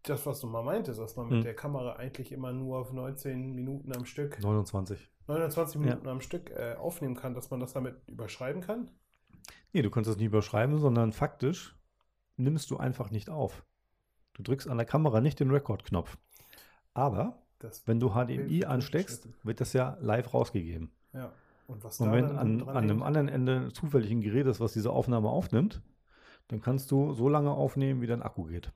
[0.05, 1.45] das, was du mal meintest, dass man mit Hm.
[1.45, 5.11] der Kamera eigentlich immer nur auf 19 Minuten am Stück, 29.
[5.27, 8.89] 29 Minuten am Stück äh, aufnehmen kann, dass man das damit überschreiben kann.
[9.73, 11.77] Nee, du kannst das nicht überschreiben, sondern faktisch
[12.37, 13.65] nimmst du einfach nicht auf.
[14.35, 16.17] Du drückst an der Kamera nicht den Record-Knopf.
[16.95, 20.91] Aber Das, wenn du HDMI ansteckst, wird das ja live rausgegeben.
[21.13, 21.33] ja.
[21.69, 24.91] Und was Und wenn an, an einem anderen Ende zufällig ein Gerät ist, was diese
[24.91, 25.81] Aufnahme aufnimmt,
[26.49, 28.73] dann kannst du so lange aufnehmen, wie dein Akku geht.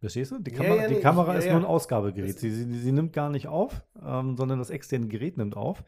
[0.00, 0.38] Verstehst du?
[0.38, 1.52] Die Ja, Kamera, ja, die nee, Kamera ja, ist ja.
[1.52, 2.38] nur ein Ausgabegerät.
[2.38, 5.82] Sie, sie, sie nimmt gar nicht auf, ähm, sondern das externe Gerät nimmt auf.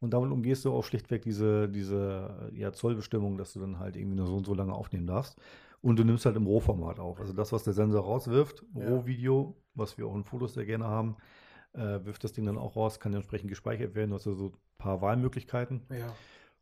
[0.00, 4.16] Und damit umgehst du auch schlichtweg diese, diese ja, Zollbestimmung, dass du dann halt irgendwie
[4.16, 5.40] nur so und so lange aufnehmen darfst.
[5.80, 7.20] Und du nimmst halt im Rohformat auf.
[7.20, 8.88] Also das, was der Sensor rauswirft, Ja.
[8.88, 11.16] Rohvideo, was wir auch in Fotos sehr gerne haben,
[11.72, 14.10] äh, wirft das Ding dann auch raus, kann entsprechend gespeichert werden.
[14.10, 16.14] Du hast also so ein paar Wahlmöglichkeiten Ja.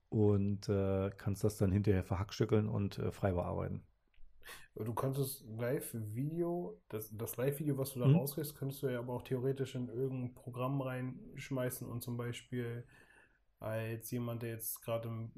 [0.08, 3.82] und äh, kannst das dann hinterher verhackstückeln und äh, frei bearbeiten.
[4.74, 8.16] Du könntest Live-Video, das, das Live-Video, was du da Mhm.
[8.16, 12.84] rauskriegst, könntest du ja aber auch theoretisch in irgendein Programm reinschmeißen und zum Beispiel
[13.60, 15.30] als jemand, der jetzt gerade im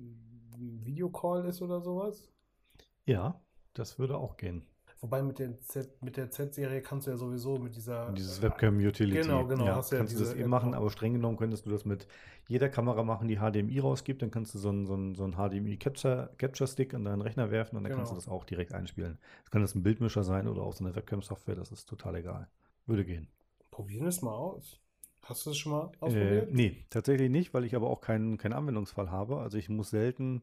[0.85, 2.29] Videocall ist oder sowas.
[3.07, 3.41] Ja,
[3.75, 4.67] das würde auch gehen.
[5.01, 8.43] Wobei mit der Z, mit der Z-Serie kannst du ja sowieso mit dieser Dieses äh,
[8.43, 9.23] Webcam Utility.
[9.23, 11.67] Genau, genau, Ja, hast ja kannst du das eben App machen, aber streng genommen könntest
[11.67, 12.09] du das mit
[12.49, 14.23] jeder Kamera machen, die HDMI rausgibt.
[14.23, 17.23] Dann kannst du so einen, so einen, so einen HDMI Capture, Capture Stick an deinen
[17.23, 18.25] Rechner werfen und dann kannst du Genau.
[18.25, 19.19] das auch direkt einspielen.
[19.43, 22.49] Das kann jetzt ein Bildmischer sein oder auch so eine Webcam-Software, das ist total egal.
[22.87, 23.29] Würde gehen.
[23.71, 24.81] Probieren es mal aus.
[25.29, 26.53] Hast du es schon mal Äh, ausprobiert?
[26.55, 29.39] nee, tatsächlich nicht, weil ich aber auch keinen, keinen Anwendungsfall habe.
[29.39, 30.43] Also ich muss selten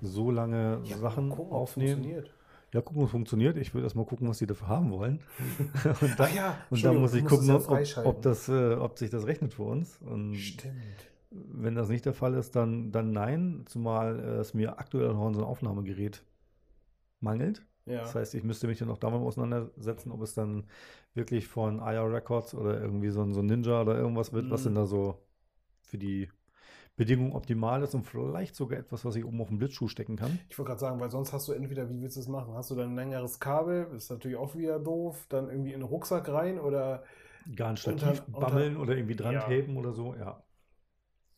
[0.00, 1.94] so lange Ja, Sachen gucken, aufnehmen.
[2.02, 2.34] funktioniert.
[2.72, 3.56] Ja, gucken, es funktioniert.
[3.56, 5.20] Ich will erst mal gucken, was die dafür haben wollen.
[6.00, 9.10] und Ach ja, Und dann muss ich gucken, ja ob, ob, das, äh, ob sich
[9.10, 9.98] das rechnet für uns.
[10.02, 11.10] Und Stimmt.
[11.30, 15.32] wenn das nicht der Fall ist, dann, dann nein, zumal äh, es mir aktuell noch
[15.34, 16.22] so ein Aufnahmegerät
[17.20, 17.62] mangelt.
[17.86, 18.00] Ja.
[18.02, 20.64] Das heißt, ich müsste mich dann auch damit auseinandersetzen, ob es dann
[21.14, 24.64] wirklich von IR Records oder irgendwie so ein, so Ninja oder irgendwas wird, was Mhm.
[24.66, 25.22] denn da so
[25.82, 26.30] für die
[26.96, 30.38] Bedingungen optimal ist und vielleicht sogar etwas, was ich oben auf den Blitzschuh stecken kann.
[30.50, 32.54] Ich wollte gerade sagen, weil sonst hast du entweder, wie willst du es machen?
[32.54, 35.88] Hast du dann ein längeres Kabel, ist natürlich auch wieder doof, dann irgendwie in den
[35.88, 37.04] Rucksack rein oder
[37.56, 39.40] Gar ein Stativ Unter- unter- bammeln oder irgendwie dran Ja.
[39.40, 40.42] tapen oder so, ja.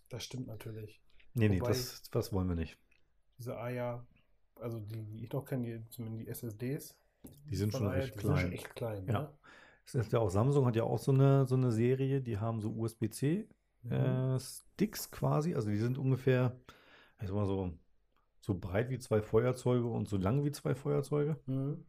[0.09, 1.01] das stimmt natürlich.
[1.35, 2.77] Nee, nee, Wobei- das, das wollen wir nicht.
[3.39, 4.05] Diese Aya,
[4.57, 6.99] also die, die ich noch kenne, die, zumindest die SSDs.
[7.49, 8.53] Die sind schon Aya, recht die sind schon klein.
[8.53, 9.07] echt klein.
[9.07, 9.13] Ja.
[9.23, 9.31] Ne?
[10.13, 13.49] Ja auch Samsung hat ja auch so eine, so eine Serie, die haben so USB-C
[13.85, 13.93] Mhm.
[13.93, 16.57] äh, quasi, also die sind ungefähr,
[17.21, 17.73] ich sag mal so,
[18.41, 21.37] so breit wie zwei Feuerzeuge und so lang wie zwei Feuerzeuge.
[21.47, 21.85] Mhm.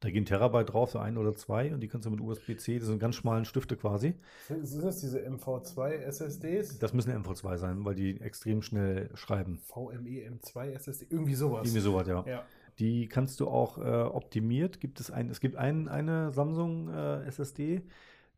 [0.00, 2.88] Da gehen Terabyte drauf, so ein oder zwei, und die kannst du mit USB-C, das
[2.88, 4.14] sind ganz schmalen Stifte quasi.
[4.46, 6.78] Sind, das diese MV2 SSDs?
[6.78, 9.58] Das müssen MV2 sein, weil die extrem schnell schreiben.
[9.58, 11.06] VME M2 SSD?
[11.08, 11.66] Irgendwie sowas.
[11.66, 12.22] Irgendwie sowas, ja.
[12.26, 12.44] Ja.
[12.78, 14.80] Die kannst du auch äh, optimiert.
[14.80, 17.82] Gibt es ein, es gibt ein, eine Samsung äh, SSD,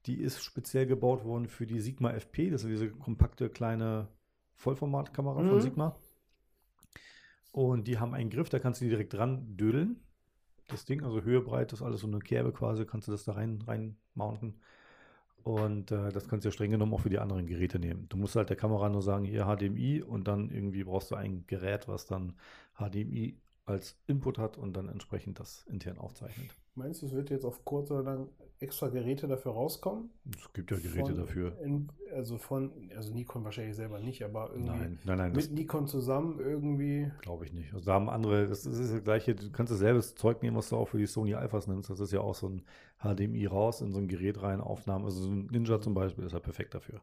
[0.07, 2.51] die ist speziell gebaut worden für die Sigma FP.
[2.51, 4.09] Das ist diese kompakte kleine
[4.55, 5.61] Vollformatkamera von Mhm.
[5.61, 5.97] Sigma.
[7.53, 10.01] Und die haben einen Griff, da kannst du die direkt dran dödeln.
[10.69, 13.33] Das Ding, also Höhe, Breite, ist alles so eine Kerbe quasi, kannst du das da
[13.33, 14.61] rein, rein mounten.
[15.45, 18.09] Und äh, das kannst du ja streng genommen auch für die anderen Geräte nehmen.
[18.09, 21.47] Du musst halt der Kamera nur sagen, hier HDMI und dann irgendwie brauchst du ein
[21.47, 22.35] Gerät, was dann
[22.79, 26.47] HDMI als Input hat und dann entsprechend das intern aufzeichnet.
[26.77, 28.29] Meinst du, es wird jetzt auf kurz oder lang
[28.61, 30.11] extra Geräte dafür rauskommen?
[30.37, 31.59] Es gibt ja Geräte Von- dafür.
[31.61, 35.87] In, also von, also Nikon wahrscheinlich selber nicht, aber irgendwie Nein, nein, nein, mit Nikon
[35.89, 37.11] zusammen irgendwie.
[37.23, 37.73] glaube ich nicht.
[37.75, 40.77] Also da haben andere, das ist das gleiche, du kannst dasselbe Zeug nehmen, was du
[40.77, 41.91] auch für die Sony Alphas nimmst.
[41.91, 42.63] Das ist ja auch so ein
[43.03, 45.05] HDMI raus in so ein Gerät rein, Aufnahmen.
[45.07, 47.01] Also so ein Ninja zum Beispiel ist ja perfekt dafür.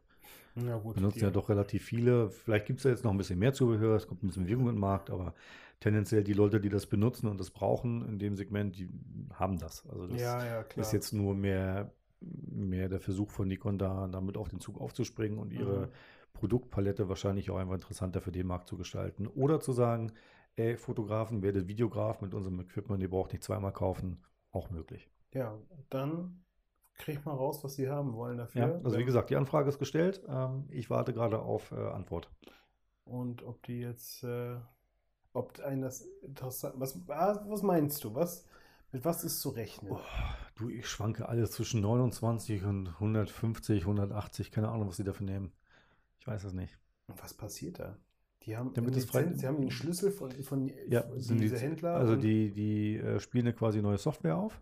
[0.56, 2.30] Na gut, Benutzen ja doch relativ viele.
[2.30, 4.68] Vielleicht gibt es ja jetzt noch ein bisschen mehr Zubehör, es kommt ein bisschen Bewegung
[4.68, 5.34] im Markt, aber
[5.80, 8.88] tendenziell die Leute, die das benutzen und das brauchen in dem Segment, die
[9.34, 9.86] haben das.
[9.88, 14.36] Also das Ja, ja, ist jetzt nur mehr, mehr der Versuch von Nikon da, damit
[14.36, 15.92] auf den Zug aufzuspringen und ihre Mhm.
[16.32, 19.26] Produktpalette wahrscheinlich auch einfach interessanter für den Markt zu gestalten.
[19.26, 20.12] Oder zu sagen,
[20.56, 25.10] ey, Fotografen, werdet Videograf mit unserem Equipment, ihr braucht nicht zweimal kaufen, auch möglich.
[25.32, 25.58] Ja,
[25.90, 26.43] dann
[26.94, 28.60] kriegt mal raus, was sie haben wollen dafür.
[28.68, 30.22] Ja, also wie gesagt, die Anfrage ist gestellt.
[30.28, 32.30] Ähm, ich warte gerade auf äh, Antwort.
[33.04, 34.56] Und ob die jetzt, äh,
[35.32, 38.14] ob ein das interessant, was, ah, was meinst du?
[38.14, 38.46] Was,
[38.92, 39.92] mit was ist zu rechnen?
[39.92, 40.00] Oh,
[40.56, 45.52] du, ich schwanke alles zwischen 29 und 150, 180, keine Ahnung, was sie dafür nehmen.
[46.18, 46.78] Ich weiß es nicht.
[47.08, 47.96] Und was passiert da?
[48.44, 51.58] Die haben, Damit es frei- Lizenz, sie haben den Schlüssel von, von Ja, diese die,
[51.58, 51.94] Händler.
[51.96, 54.60] also die, die äh, spielen eine quasi neue Software auf,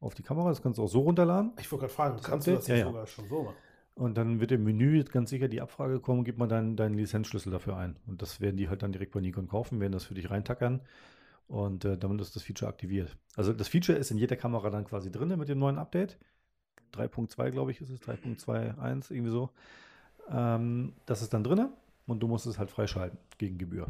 [0.00, 0.48] auf die Kamera.
[0.48, 1.52] Das kannst du auch so runterladen.
[1.58, 2.86] Ich wollte gerade fragen, Das kannst du das Ja, jetzt ja.
[2.88, 3.56] sogar schon so machen?
[3.94, 7.52] Und dann wird im Menü ganz sicher die Abfrage kommen, gib mal deinen, deinen Lizenzschlüssel
[7.52, 7.96] dafür ein.
[8.06, 10.80] Und das werden die halt dann direkt bei Nikon kaufen, werden das für dich reintackern.
[11.48, 13.16] Und äh, damit ist das Feature aktiviert.
[13.36, 16.16] Also das Feature ist in jeder Kamera dann quasi drin mit dem neuen Update.
[16.92, 19.50] 3.2, glaube ich, ist es, 3.21, irgendwie so.
[20.30, 21.68] Ähm, das ist dann drin
[22.06, 23.88] und du musst es halt freischalten gegen Gebühr.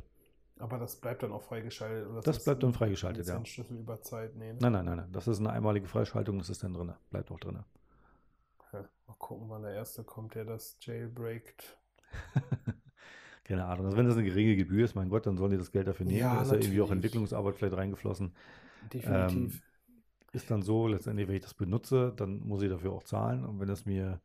[0.61, 2.09] Aber das bleibt dann auch freigeschaltet.
[2.09, 3.33] Oder Das bleibt dann freigeschaltet, ja.
[3.35, 4.59] Lizenzschlüssel über Zeit nehmen.
[4.61, 5.13] Nein, nein, nein, nein.
[5.13, 6.93] Das ist eine einmalige Freischaltung, das ist dann drin.
[7.11, 7.59] Bleibt auch drin.
[8.73, 11.79] Ja, mal gucken, wann der erste kommt, der das jailbreakt.
[13.45, 13.87] Keine Ahnung.
[13.87, 16.07] Also wenn das eine geringe Gebühr ist, mein Gott, dann sollen die das Geld dafür
[16.07, 16.19] nehmen.
[16.19, 17.05] Ja, da ist ja irgendwie auch natürlich.
[17.05, 18.33] Entwicklungsarbeit vielleicht reingeflossen.
[18.93, 19.55] Definitiv.
[19.55, 19.61] Ähm,
[20.33, 23.45] Ist dann so, letztendlich, wenn ich das benutze, dann muss ich dafür auch zahlen.
[23.45, 24.21] Und wenn es mir,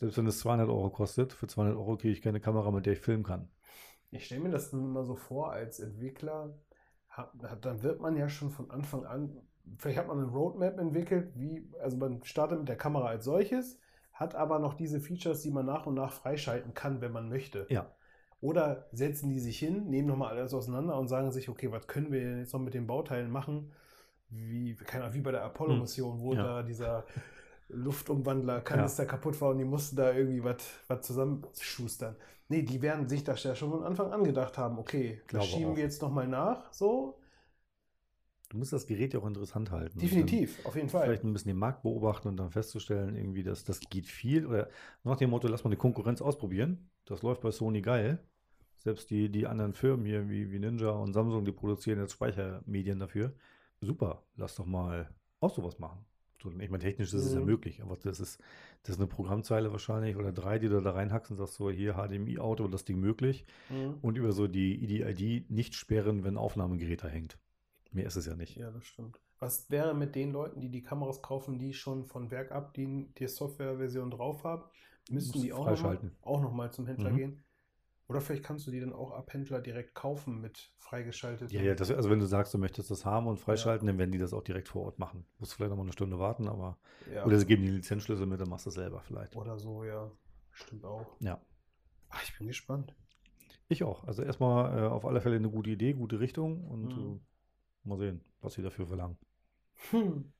[0.00, 2.94] selbst wenn es 200 Euro kostet, für 200 Euro kriege ich keine Kamera, mit der
[2.94, 3.48] ich filmen kann.
[4.12, 6.54] Ich stelle mir das nun mal so vor, als Entwickler,
[7.08, 9.36] hat, hat, dann wird man ja schon von Anfang an,
[9.78, 13.80] vielleicht hat man eine Roadmap entwickelt, wie, also man startet mit der Kamera als solches,
[14.12, 17.66] hat aber noch diese Features, die man nach und nach freischalten kann, wenn man möchte.
[17.70, 17.90] Ja,
[18.40, 22.12] Oder setzen die sich hin, nehmen nochmal alles auseinander und sagen sich, okay, was können
[22.12, 23.72] wir jetzt noch mit den Bauteilen machen?
[24.28, 26.34] Wie, keine Ahnung, wie bei der Apollo-Mission, wo.
[26.34, 26.42] Ja.
[26.42, 27.04] da dieser
[27.72, 32.16] Luftumwandler Kanister kaputt war und die mussten da irgendwie was zusammenschustern.
[32.48, 35.72] Nee, die werden sich das ja schon von Anfang an gedacht haben, okay, das schieben
[35.72, 35.76] auch.
[35.76, 37.18] wir jetzt nochmal nach, so.
[38.50, 39.98] du musst das Gerät ja auch interessant halten.
[39.98, 41.04] Definitiv, auf jeden Fall.
[41.04, 44.46] vielleicht ein bisschen den Markt beobachten und dann festzustellen, irgendwie, dass das geht viel.
[44.46, 44.68] Oder
[45.02, 46.90] nach dem Motto, lass mal eine Konkurrenz ausprobieren.
[47.06, 48.18] Das läuft bei Sony geil.
[48.76, 52.98] Selbst die, die anderen Firmen hier wie, wie Ninja und Samsung, die produzieren jetzt Speichermedien
[52.98, 53.32] dafür.
[53.80, 55.08] Super, lass doch mal
[55.40, 56.04] auch sowas machen.
[56.42, 57.42] So, ich meine, technisch ist es ja Mhm.
[57.42, 58.40] möglich, aber das ist,
[58.82, 61.94] das ist eine Programmzeile wahrscheinlich oder drei, die du da reinhackst und sagst so, hier
[61.96, 63.44] HDMI-Auto, das Ding möglich.
[63.70, 64.02] Mhm.
[64.02, 67.38] Und über so die EDID nicht sperren, wenn Aufnahmegerät da hängt.
[67.92, 68.60] Mehr ist es ja nicht.
[68.60, 69.20] Ja, das stimmt.
[69.38, 73.08] Was wäre mit den Leuten, die die Kameras kaufen, die schon von Werk ab die,
[73.18, 74.64] die Softwareversion drauf haben?
[75.08, 77.12] Müssten die auch nochmal noch mal zum Händler Mhm.
[77.12, 77.42] gehen?
[78.12, 81.54] Oder vielleicht kannst du die dann auch ab Händler direkt kaufen mit freigeschalteten.
[81.56, 84.12] Ja, ja, das, also wenn du sagst, du möchtest das haben und freischalten, dann werden
[84.12, 85.26] die das auch direkt vor Ort machen.
[85.38, 86.78] Musst vielleicht noch mal eine Stunde warten, aber.
[87.12, 87.24] Ja.
[87.24, 89.34] Oder sie geben die Lizenzschlüssel mit, dann machst du es selber vielleicht.
[89.36, 90.10] Oder so, ja.
[90.50, 91.16] Stimmt auch.
[91.20, 91.40] Ja.
[92.10, 92.94] Ach, ich bin gespannt.
[93.68, 94.04] Ich auch.
[94.04, 97.20] Also erstmal äh, auf alle Fälle eine gute Idee, gute Richtung und Mhm.
[97.84, 99.16] äh, mal sehen, was sie dafür verlangen.
[99.90, 100.32] Hm.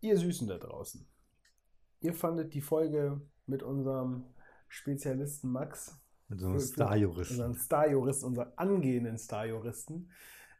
[0.00, 1.06] Ihr Süßen da draußen.
[2.00, 4.24] Ihr fandet die Folge mit unserem
[4.68, 7.34] Spezialisten Max Mit so für Star-Juristen.
[7.34, 10.10] unseren Starjuristen, unseren angehenden Starjuristen,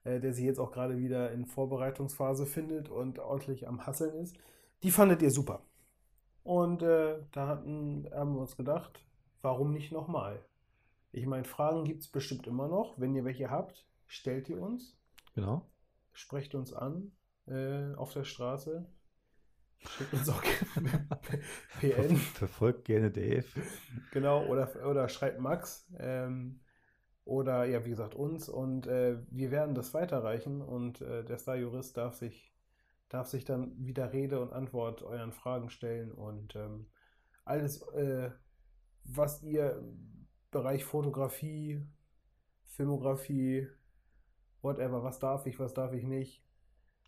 [0.05, 4.37] äh, der sich jetzt auch gerade wieder in Vorbereitungsphase findet und ordentlich am Hasseln ist.
[4.83, 5.63] Die fandet ihr super.
[6.43, 9.05] Und äh, da hatten, haben wir uns gedacht,
[9.43, 10.43] warum nicht nochmal?
[11.13, 12.99] Ich meine, Fragen gibt es bestimmt immer noch.
[12.99, 14.97] Wenn ihr welche habt, stellt ihr uns,
[15.35, 15.67] Genau.
[16.13, 17.13] sprecht uns an
[17.47, 18.87] äh, auf der Straße.
[19.87, 20.43] Schickt uns auch
[21.81, 22.17] PN.
[22.17, 23.45] Verfolgt gerne Dave.
[24.11, 25.87] Genau, oder, oder schreibt Max.
[25.99, 26.61] Ähm,
[27.25, 28.49] oder ja, wie gesagt, uns.
[28.49, 32.55] Und äh, wir werden das weiterreichen und äh, der Star-Jurist darf sich,
[33.11, 36.87] darf sich dann wieder Rede und Antwort euren Fragen stellen und ähm,
[37.45, 38.31] alles, äh,
[39.05, 41.85] was ihr im Bereich Fotografie,
[42.65, 43.69] Filmografie,
[44.63, 46.43] whatever, was darf ich, was darf ich nicht.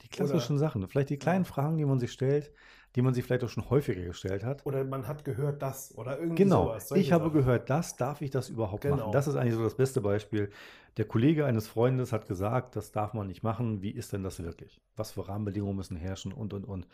[0.03, 0.87] Die klassischen Sachen.
[0.89, 1.51] Vielleicht die kleinen Ja.
[1.51, 2.53] Fragen, die man sich stellt,
[2.97, 4.65] die man sich vielleicht auch schon häufiger gestellt hat.
[4.67, 6.89] Oder man hat gehört das oder irgendwie Genau, sowas.
[6.89, 7.35] solche ich habe Sachen.
[7.39, 8.97] gehört, das darf ich das überhaupt Genau.
[8.97, 9.13] machen.
[9.13, 10.51] Das ist eigentlich so das beste Beispiel.
[10.97, 13.83] Der Kollege eines Freundes hat gesagt, das darf man nicht machen.
[13.83, 14.81] Wie ist denn das wirklich?
[14.97, 16.89] Was für Rahmenbedingungen müssen herrschen und und und.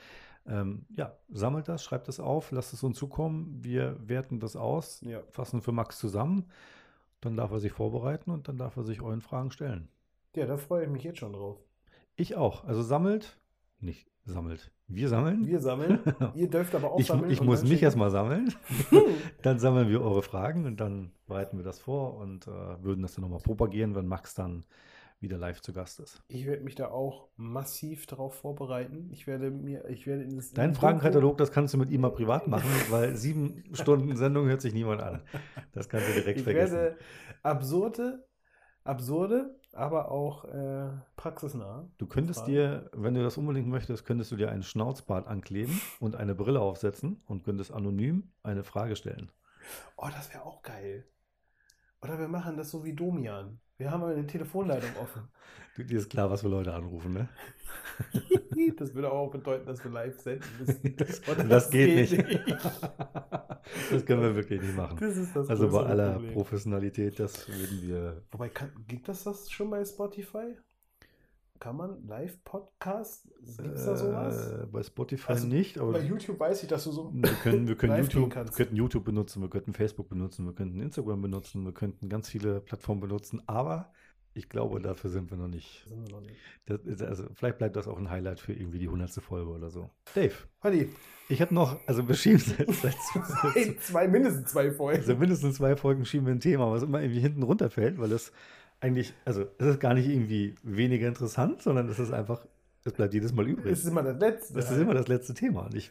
[0.47, 3.64] Ähm, ja, sammelt das, schreibt es auf, lasst es uns zukommen.
[3.64, 5.23] Wir werten das aus, Ja.
[5.31, 6.47] fassen für Max zusammen.
[7.21, 9.88] Dann darf er sich vorbereiten und dann darf er sich euren Fragen stellen.
[10.37, 11.59] ja, da freue ich mich jetzt schon drauf.
[12.17, 12.65] Ich auch.
[12.65, 13.39] Also sammelt,
[13.81, 14.73] nicht sammelt.
[14.89, 15.47] Wir sammeln?
[15.47, 16.01] Wir sammeln.
[16.35, 17.31] Ihr dürft aber auch Ich, sammeln.
[17.31, 18.53] ich muss mich erstmal sammeln.
[19.43, 22.51] dann sammeln wir eure Fragen und dann bereiten wir das vor und äh,
[22.83, 24.65] würden das dann nochmal propagieren, wenn Max dann
[25.19, 26.23] wieder live zu Gast ist.
[26.29, 29.09] Ich werde mich da auch massiv darauf vorbereiten.
[29.13, 32.03] Ich werde mir, ich werde in das Deinen in Fragenkatalog, das kannst du mit ihm
[32.03, 35.23] mal privat machen, weil sieben Stunden Sendung hört sich niemand an.
[35.73, 36.75] Das kannst du direkt Ich vergessen.
[36.77, 36.99] werde
[37.43, 38.27] absurde,
[38.85, 41.89] absurde, aber auch äh, praxisnah.
[41.99, 42.53] Du könntest Fragen.
[42.53, 46.61] dir, wenn du das unbedingt möchtest, könntest du dir einen Schnauzbart ankleben und eine Brille
[46.61, 49.31] aufsetzen und könntest anonym eine Frage stellen.
[49.97, 51.05] Oh, das wäre auch geil.
[52.03, 53.61] Oder wir machen das so wie Domian.
[53.79, 55.29] Wir haben eine Telefonleitung offen.
[55.77, 57.29] Du, dir ist klar, was wir Leute anrufen, ne?
[58.77, 60.97] das würde auch bedeuten, dass wir live senden müssen.
[60.97, 62.39] Das, Oder das geht, nicht.
[63.91, 64.97] das können wir wirklich nicht machen.
[64.99, 66.33] Das ist das Also bei aller Problem.
[66.33, 68.23] Professionalität, das würden wir.
[68.31, 70.57] Wobei, kann, gibt das das schon bei Spotify?
[71.59, 73.29] Kann man Live-Podcast?
[73.59, 74.53] Gibt es da sowas?
[74.53, 77.11] Äh, bei Spotify Also, nicht, aber Bei YouTube weiß ich, dass du so.
[77.14, 80.81] wir können, wir können YouTube, wir könnten YouTube benutzen, wir könnten Facebook benutzen, wir könnten
[80.81, 83.92] Instagram benutzen, wir könnten ganz viele Plattformen benutzen, aber
[84.37, 85.85] ich glaube, dafür sind wir noch nicht.
[85.88, 86.37] Sind wir noch nicht.
[86.66, 89.71] Das ist, also vielleicht bleibt das auch ein Highlight für irgendwie die hundertste Folge oder
[89.71, 89.90] so.
[90.14, 90.90] Dave, Paddy,
[91.31, 92.38] ich habe noch, also wir schieben
[92.71, 95.01] seit, seit, zwei, mindestens zwei Folgen.
[95.01, 98.31] also mindestens zwei Folgen schieben wir ein Thema, was immer irgendwie hinten runterfällt, weil es
[98.81, 102.47] eigentlich, also es ist gar nicht irgendwie weniger interessant, sondern es ist einfach,
[102.85, 103.71] es bleibt jedes Mal übrig.
[103.71, 104.55] Das ist immer das Letzte.
[104.55, 105.67] Das ist immer das letzte Thema.
[105.67, 105.91] Und ich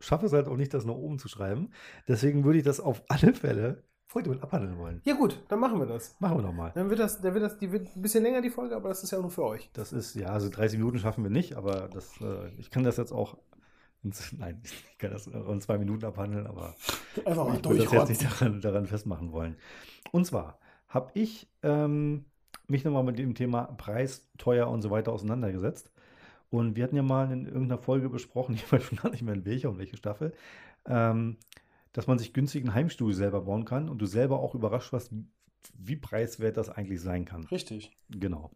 [0.00, 1.70] schaffe es halt auch nicht, das nach oben zu schreiben.
[2.08, 3.82] Deswegen würde ich das auf alle Fälle
[4.14, 5.00] heute mit abhandeln wollen.
[5.04, 6.14] Ja, gut, dann machen wir das.
[6.20, 6.70] Machen wir doch mal.
[6.74, 9.02] Dann wird das, dann wird das die wird ein bisschen länger, die Folge, aber das
[9.02, 9.70] ist ja nur für euch.
[9.72, 12.96] Das ist, ja, also 30 Minuten schaffen wir nicht, aber das, äh, ich kann das
[12.96, 13.36] jetzt auch,
[14.04, 16.74] in, nein, ich kann das in zwei Minuten abhandeln, aber
[17.24, 19.56] Einfach mal ich würde das jetzt nicht daran, daran festmachen wollen.
[20.12, 20.60] Und zwar
[20.94, 22.24] habe ich ähm,
[22.68, 25.92] mich nochmal mit dem Thema Preis, teuer und so weiter auseinandergesetzt.
[26.50, 29.34] Und wir hatten ja mal in irgendeiner Folge besprochen, ich weiß schon gar nicht mehr
[29.34, 30.32] in welcher und welche Staffel,
[30.86, 31.36] ähm,
[31.92, 35.12] dass man sich günstig ein Heimstudio selber bauen kann und du selber auch überrascht warst,
[35.76, 37.44] wie preiswert das eigentlich sein kann.
[37.44, 37.96] Richtig.
[38.08, 38.50] Genau.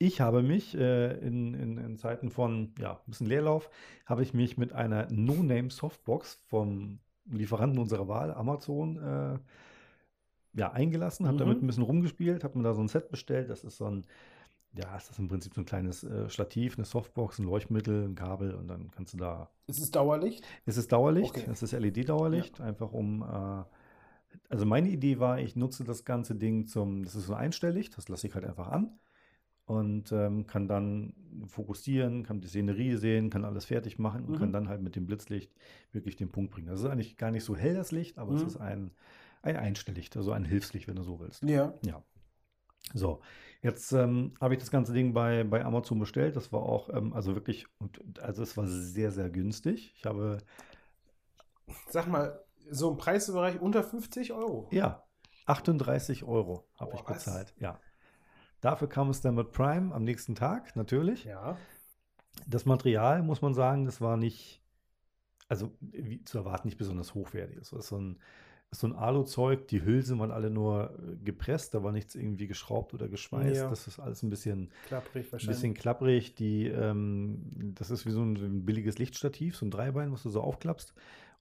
[0.00, 3.68] Ich habe mich äh, in, in, in Zeiten von ja, ein bisschen Leerlauf,
[4.06, 9.38] habe ich mich mit einer No-Name-Softbox vom Lieferanten unserer Wahl, Amazon, äh,
[10.54, 11.38] ja, eingelassen, habe Mhm.
[11.38, 13.50] damit ein bisschen rumgespielt, habe mir da so ein Set bestellt.
[13.50, 14.04] Das ist so ein,
[14.74, 18.14] ja, ist das im Prinzip so ein kleines äh, Stativ, eine Softbox, ein Leuchtmittel, ein
[18.14, 20.44] Kabel und dann kannst du da Es ist Dauerlicht.
[20.66, 21.44] es ist Dauerlicht, Okay.
[21.50, 23.64] es ist LED-Dauerlicht, einfach um, äh,
[24.48, 28.08] also meine Idee war, ich nutze das ganze Ding zum, das ist so einstellig, das
[28.08, 28.98] lasse ich halt einfach an
[29.66, 31.14] und ähm, kann dann
[31.46, 34.38] fokussieren, kann die Szenerie sehen, kann alles fertig machen und Mhm.
[34.38, 35.52] kann dann halt mit dem Blitzlicht
[35.92, 36.68] wirklich den Punkt bringen.
[36.68, 38.46] Das ist eigentlich gar nicht so hell, das Licht, aber es Mhm.
[38.46, 38.90] ist ein,
[39.42, 41.42] ein Einstelllicht, also ein Hilfslicht, wenn du so willst.
[41.42, 41.74] Ja.
[41.84, 42.02] Ja.
[42.94, 43.20] So,
[43.62, 46.36] jetzt ähm, habe ich das ganze Ding bei, bei Amazon bestellt.
[46.36, 47.66] Das war auch, ähm, also wirklich,
[48.20, 49.92] also es war sehr, sehr günstig.
[49.96, 50.38] Ich habe,
[51.88, 54.68] Sag mal, so im Preisbereich unter 50 Euro.
[54.72, 55.04] ja,
[55.46, 57.24] 38 Euro habe ich was?
[57.24, 57.54] bezahlt.
[57.58, 57.80] Ja.
[58.60, 61.24] Dafür kam es dann mit Prime am nächsten Tag, natürlich.
[61.24, 61.56] Ja.
[62.46, 64.62] Das Material, muss man sagen, das war nicht,
[65.48, 67.56] also wie zu erwarten, nicht besonders hochwertig.
[67.58, 68.18] Das ist so ein,
[68.70, 72.92] so ein Alu-Zeug, die Hülsen waren alle nur äh, gepresst, da war nichts irgendwie geschraubt
[72.92, 73.56] oder geschweißt.
[73.56, 73.70] Ja.
[73.70, 75.56] Das ist alles ein bisschen Klapprig Ein wahrscheinlich.
[75.56, 76.34] bisschen klapprig.
[76.34, 80.22] Die, ähm, das ist wie so ein, so ein billiges Lichtstativ, so ein Dreibein, was
[80.22, 80.92] du so aufklappst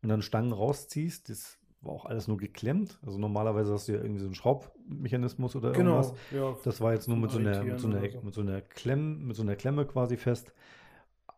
[0.01, 1.29] und dann Stangen rausziehst.
[1.29, 2.97] Das war auch alles nur geklemmt.
[3.05, 5.97] Also normalerweise hast du ja irgendwie so einen Schraubmechanismus oder genau.
[5.97, 6.13] irgendwas.
[6.33, 6.55] Ja.
[6.63, 8.21] Das war jetzt nur mit so, einer, mit, so einer, so.
[8.21, 10.53] mit, so einer Klemm, mit so einer Klemme quasi fest.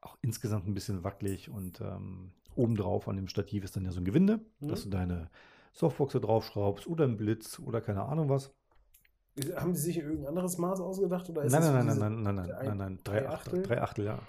[0.01, 3.99] Auch insgesamt ein bisschen wackelig und ähm, obendrauf an dem Stativ ist dann ja so
[3.99, 4.91] ein Gewinde, dass Mhm.
[4.91, 5.29] du deine
[5.71, 8.51] Softboxe draufschraubst oder einen Blitz oder keine Ahnung was.
[9.55, 11.29] Haben die sich irgendein anderes Maß ausgedacht?
[11.29, 13.61] Oder ist Nein, das nein, nein, diese- nein, nein, nein, ein- nein, nein, drei Achtel,
[13.61, 14.19] drei Achtel, ja.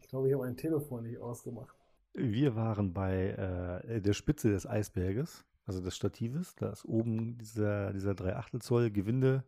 [0.00, 1.74] Ich glaube, ich habe mein Telefon nicht ausgemacht.
[2.14, 6.54] Wir waren bei äh, der Spitze des Eisberges, also des Statives.
[6.56, 9.44] Da ist oben dieser, dieser 3 Achtel Zoll Gewinde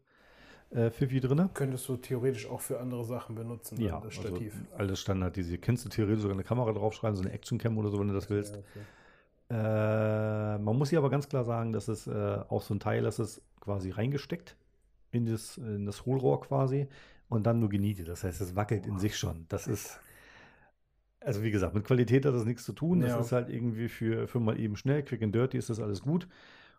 [0.70, 1.50] äh, Pfiffi drin.
[1.54, 4.54] Könntest du theoretisch auch für andere Sachen benutzen, Ja, das also Stativ.
[4.76, 5.62] alles standardisiert.
[5.62, 8.30] Kannst du theoretisch sogar eine Kamera draufschreiben, so eine Actioncam oder so, wenn du das
[8.30, 8.54] willst.
[8.54, 8.80] Ja, okay.
[9.52, 12.12] Äh, man muss hier aber ganz klar sagen, dass es äh,
[12.48, 14.56] auch so ein Teil, das ist quasi reingesteckt
[15.12, 16.88] in das, in das Hohlrohr quasi
[17.28, 18.08] und dann nur genietet.
[18.08, 19.46] Das heißt, es wackelt in sich schon.
[19.48, 20.00] Das ist,
[21.20, 23.00] also wie gesagt, mit Qualität hat das nichts zu tun.
[23.00, 23.20] Das Ja.
[23.20, 26.28] ist halt irgendwie für, für mal eben schnell, quick and dirty ist das alles gut.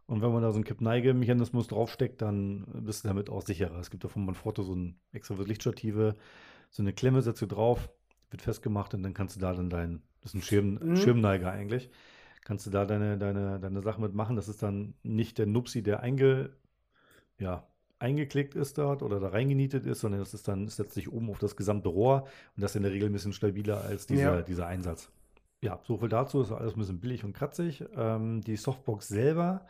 [0.07, 3.79] Und wenn man da so einen Kippneigemechanismus draufsteckt, dann bist du damit auch sicherer.
[3.79, 6.15] Es gibt da von Manfrotto so ein extra für Lichtstative,
[6.71, 7.89] so eine Klemme setzt du drauf,
[8.31, 10.95] wird festgemacht und dann kannst du da dann dein, das ist ein Schirm, Mhm.
[10.97, 11.89] Schirmneiger eigentlich,
[12.45, 14.35] kannst du da deine, deine, deine Sachen mitmachen.
[14.35, 16.51] Das ist dann nicht der Nupsi, der einge,
[17.39, 17.67] ja,
[17.99, 21.39] eingeklickt ist dort oder da reingenietet ist, sondern das ist dann, setzt sich oben auf
[21.39, 22.23] das gesamte Rohr
[22.55, 24.41] und das ist in der Regel ein bisschen stabiler als dieser, Ja.
[24.41, 25.09] dieser Einsatz.
[25.61, 27.85] Ja, so viel dazu, ist alles ein bisschen billig und kratzig.
[27.95, 29.65] Ähm, die Softbox selber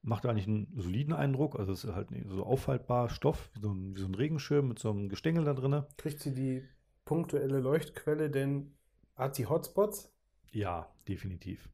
[0.00, 3.94] macht eigentlich einen soliden Eindruck, also es ist halt so auffaltbar Stoff, wie so ein,
[3.94, 5.82] wie so ein Regenschirm mit so einem Gestänge da drin.
[5.98, 6.62] Kriegt sie die
[7.04, 8.72] punktuelle Leuchtquelle, denn
[9.14, 10.10] hat sie Hotspots?
[10.52, 11.68] Ja, definitiv.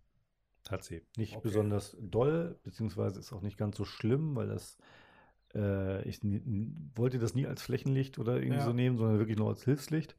[0.70, 1.02] Hat sie.
[1.16, 1.42] Nicht Okay.
[1.42, 4.78] besonders doll, beziehungsweise ist auch nicht ganz so schlimm, weil das,
[5.54, 6.20] äh, ich
[6.94, 8.64] wollte das nie als Flächenlicht oder irgendwie Ja.
[8.64, 10.16] so nehmen, sondern wirklich nur als Hilfslicht.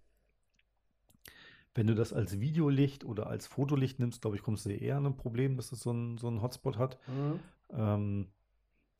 [1.74, 5.06] Wenn du das als Videolicht oder als Fotolicht nimmst, glaube ich, kommst du eher an
[5.06, 7.00] ein Problem, dass es so ein, so ein Hotspot hat.
[7.08, 7.40] Mhm.
[7.72, 8.28] Ähm,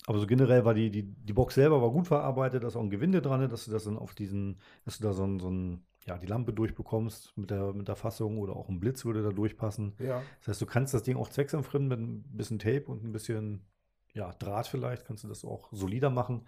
[0.08, 2.82] aber so generell war die, die, die Box selber war gut verarbeitet, da ist auch
[2.84, 5.50] ein Gewinde dran, dass du das dann auf diesen, dass du da so ein, so
[5.50, 9.22] ein ja, die Lampe durchbekommst mit der, mit der Fassung oder auch ein Blitz würde
[9.24, 9.94] da durchpassen.
[10.00, 10.22] Ja.
[10.40, 13.66] Das heißt, du kannst das Ding auch zwecksentfremden mit ein bisschen Tape und ein bisschen
[14.14, 16.46] ja, Draht vielleicht, kannst du das auch solider machen.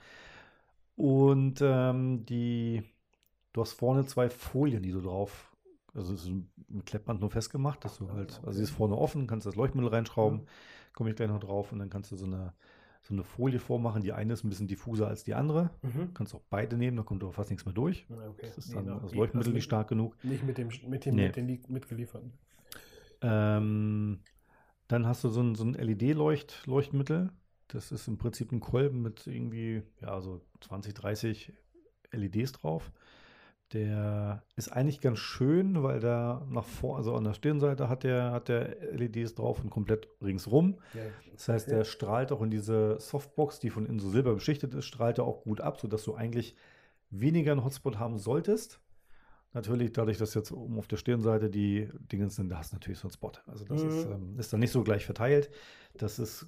[0.95, 2.83] Und ähm, die,
[3.53, 5.55] du hast vorne zwei Folien, die du drauf,
[5.93, 6.31] also es ist
[6.67, 8.47] mit Klettband nur festgemacht, dass du halt, okay.
[8.47, 10.47] also sie ist vorne offen, kannst das Leuchtmittel reinschrauben, Mhm.
[10.93, 12.53] komme ich gleich noch drauf und dann kannst du so eine,
[13.05, 14.01] so eine Folie vormachen.
[14.01, 15.71] Die eine ist ein bisschen diffuser als die andere.
[15.81, 16.13] Mhm.
[16.13, 18.07] Kannst auch beide nehmen, da kommt aber fast nichts mehr durch.
[18.09, 18.47] Okay.
[18.47, 20.15] Das ist Nee, dann noch- das die- Leuchtmittel also nicht stark genug.
[20.23, 21.27] Nicht mit dem, mit dem, Nee.
[21.27, 22.33] mit den li- mitgelieferten.
[23.21, 24.19] Ähm,
[24.87, 27.31] dann hast du so ein, so ein LED-Leuchtmittel.
[27.67, 31.53] Das ist im Prinzip ein Kolben mit irgendwie, ja, so 20, 30
[32.11, 32.91] LEDs drauf.
[33.73, 38.31] Der ist eigentlich ganz schön, weil der nach vor, also an der Stirnseite hat der,
[38.31, 40.77] hat der LEDs drauf und komplett ringsrum.
[40.93, 41.01] Ja.
[41.31, 44.85] Das heißt, der strahlt auch in diese Softbox, die von innen so silber beschichtet ist,
[44.85, 46.55] strahlt er auch gut ab, sodass du eigentlich
[47.09, 48.79] weniger einen Hotspot haben solltest.
[49.53, 52.99] Natürlich, dadurch, dass jetzt oben auf der Stirnseite die Dinge sind, da hast du natürlich
[52.99, 53.31] so einen Spot.
[53.47, 53.89] Also das Mhm.
[53.89, 55.49] ist, ähm, ist dann nicht so gleich verteilt.
[55.95, 56.47] Das ist,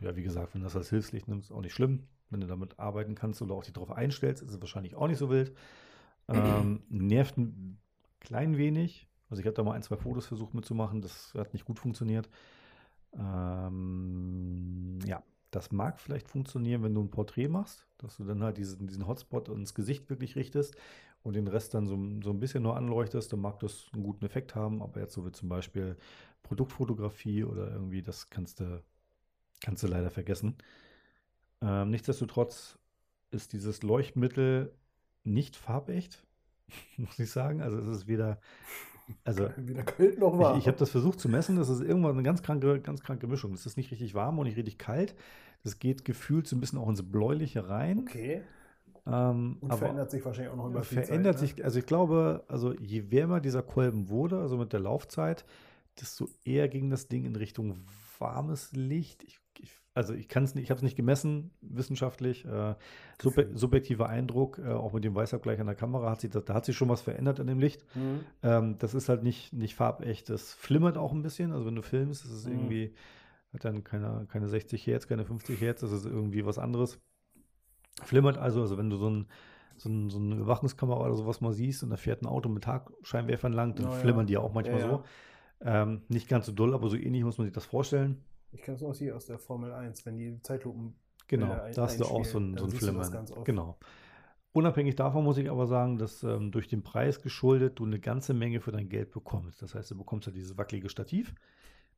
[0.00, 2.08] ja, wie gesagt, wenn du das als Hilfslicht nimmst, auch nicht schlimm.
[2.30, 5.18] Wenn du damit arbeiten kannst oder auch dich darauf einstellst, ist es wahrscheinlich auch nicht
[5.18, 5.52] so wild.
[6.28, 7.78] Ähm, nervt ein
[8.20, 9.08] klein wenig.
[9.28, 12.28] Also ich habe da mal ein, zwei Fotos versucht mitzumachen, das hat nicht gut funktioniert.
[13.16, 18.58] Ähm, ja, das mag vielleicht funktionieren, wenn du ein Porträt machst, dass du dann halt
[18.58, 20.76] diesen, diesen Hotspot ins Gesicht wirklich richtest
[21.22, 24.24] und den Rest dann so, so ein bisschen nur anleuchtest, dann mag das einen guten
[24.24, 25.96] Effekt haben, aber jetzt so wie zum Beispiel
[26.42, 28.82] Produktfotografie oder irgendwie, das kannst du,
[29.60, 30.56] kannst du leider vergessen.
[31.62, 32.78] Ähm, nichtsdestotrotz
[33.30, 34.72] ist dieses Leuchtmittel
[35.24, 36.24] nicht farbecht,
[36.96, 37.60] muss ich sagen.
[37.60, 38.38] Also es ist weder,
[39.24, 40.54] also Weder kalt noch warm.
[40.54, 41.56] ich, ich habe das versucht zu messen.
[41.56, 43.52] Das ist irgendwann eine ganz kranke, ganz kranke Mischung.
[43.52, 45.14] Es ist nicht richtig warm und nicht richtig kalt.
[45.62, 48.00] Das geht gefühlt so ein bisschen auch ins Bläuliche rein.
[48.00, 48.42] Okay.
[49.06, 51.54] Ähm, Und verändert sich wahrscheinlich auch noch über viel verändert Zeit, ne?
[51.56, 55.44] sich, also ich glaube, also je wärmer dieser Kolben wurde, also mit der Laufzeit,
[56.00, 57.76] desto eher ging das Ding in Richtung
[58.20, 59.22] warmes Licht.
[59.24, 62.44] Ich, ich, also ich kann es nicht, ich habe es nicht gemessen, wissenschaftlich.
[62.44, 62.74] Äh,
[63.20, 66.54] sub, subjektiver Eindruck, äh, auch mit dem Weißabgleich an der Kamera, hat sich, das, da
[66.54, 67.84] hat sich schon was verändert an dem Licht.
[67.94, 68.26] Mhm.
[68.42, 70.30] Ähm, das ist halt nicht, nicht farbecht.
[70.30, 71.52] Das flimmert auch ein bisschen.
[71.52, 72.52] Also wenn du filmst, ist es Mhm.
[72.52, 72.94] irgendwie,
[73.52, 77.00] hat dann keine, keine 60 Hertz, keine 50 Hertz, das ist irgendwie was anderes.
[78.02, 79.26] Flimmert also, also wenn du so, ein,
[79.76, 82.64] so, ein, so eine Überwachungskamera oder sowas mal siehst und da fährt ein Auto mit
[82.64, 84.00] Tagscheinwerfern lang, dann Oh ja.
[84.00, 85.04] flimmern die ja auch manchmal Ja, ja.
[85.64, 88.22] Ähm, nicht ganz so doll, aber so ähnlich muss man sich das vorstellen.
[88.52, 90.94] Ich kenne es noch hier aus der Formel 1, wenn die Zeitlupen.
[91.26, 93.26] Genau, ein- da hast du auch so ein, so ein das Flimmern.
[93.44, 93.78] Genau.
[94.52, 98.34] Unabhängig davon muss ich aber sagen, dass ähm, durch den Preis geschuldet du eine ganze
[98.34, 99.62] Menge für dein Geld bekommst.
[99.62, 101.34] Das heißt, du bekommst ja dieses wackelige Stativ,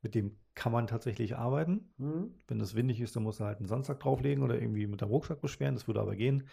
[0.00, 1.90] mit dem kann man tatsächlich arbeiten.
[1.98, 2.30] Mhm.
[2.48, 5.10] Wenn es windig ist, dann musst du halt einen Sandsack drauflegen oder irgendwie mit deinem
[5.10, 5.74] Rucksack beschweren.
[5.74, 6.44] Das würde aber gehen.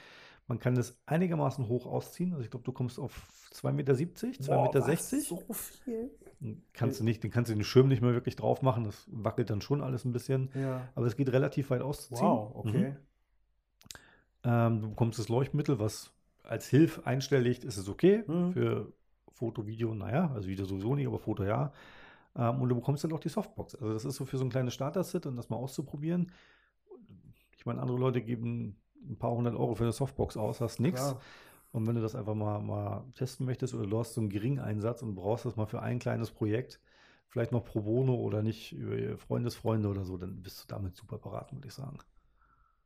[0.47, 2.33] Man kann das einigermaßen hoch ausziehen.
[2.33, 4.87] Also ich glaube, du kommst auf 2,70 Meter, 2,60 Boah, Meter.
[4.87, 5.09] was?
[5.09, 6.11] So viel?
[6.73, 8.83] Kannst du nicht, den kannst du den Schirm nicht mehr wirklich drauf machen.
[8.83, 10.49] Das wackelt dann schon alles ein bisschen.
[10.53, 10.87] Ja.
[10.95, 12.27] Aber es geht relativ weit auszuziehen.
[12.27, 12.89] Wow, okay.
[12.89, 12.97] Mhm.
[14.43, 16.11] Ähm, du bekommst das Leuchtmittel, was
[16.43, 18.23] als Hilf einstelligt ist es okay.
[18.27, 18.51] Mhm.
[18.51, 18.93] Für
[19.31, 21.71] Foto, Video, naja, also Video sowieso nicht, aber Foto ja.
[22.35, 23.75] Ähm, und du bekommst dann auch die Softbox.
[23.75, 26.31] Also das ist so für so ein kleines Starter-Sit und das mal auszuprobieren.
[27.57, 28.75] Ich meine, andere Leute geben
[29.09, 31.15] ein paar hundert Euro für eine Softbox aus, hast nichts.
[31.71, 34.59] Und wenn du das einfach mal, mal testen möchtest oder du hast so einen geringen
[34.59, 36.79] Einsatz und brauchst das mal für ein kleines Projekt,
[37.29, 41.17] vielleicht noch pro bono oder nicht über Freundesfreunde oder so, dann bist du damit super
[41.17, 41.97] beraten, würde ich sagen.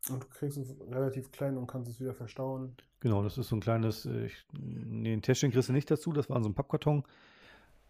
[0.09, 2.77] Und du kriegst es relativ klein und kannst es wieder verstauen.
[3.01, 6.13] Genau, das ist so ein kleines, äh, ich, nee, ein Täschchen kriegst du nicht dazu,
[6.13, 7.03] das war in so ein Pappkarton.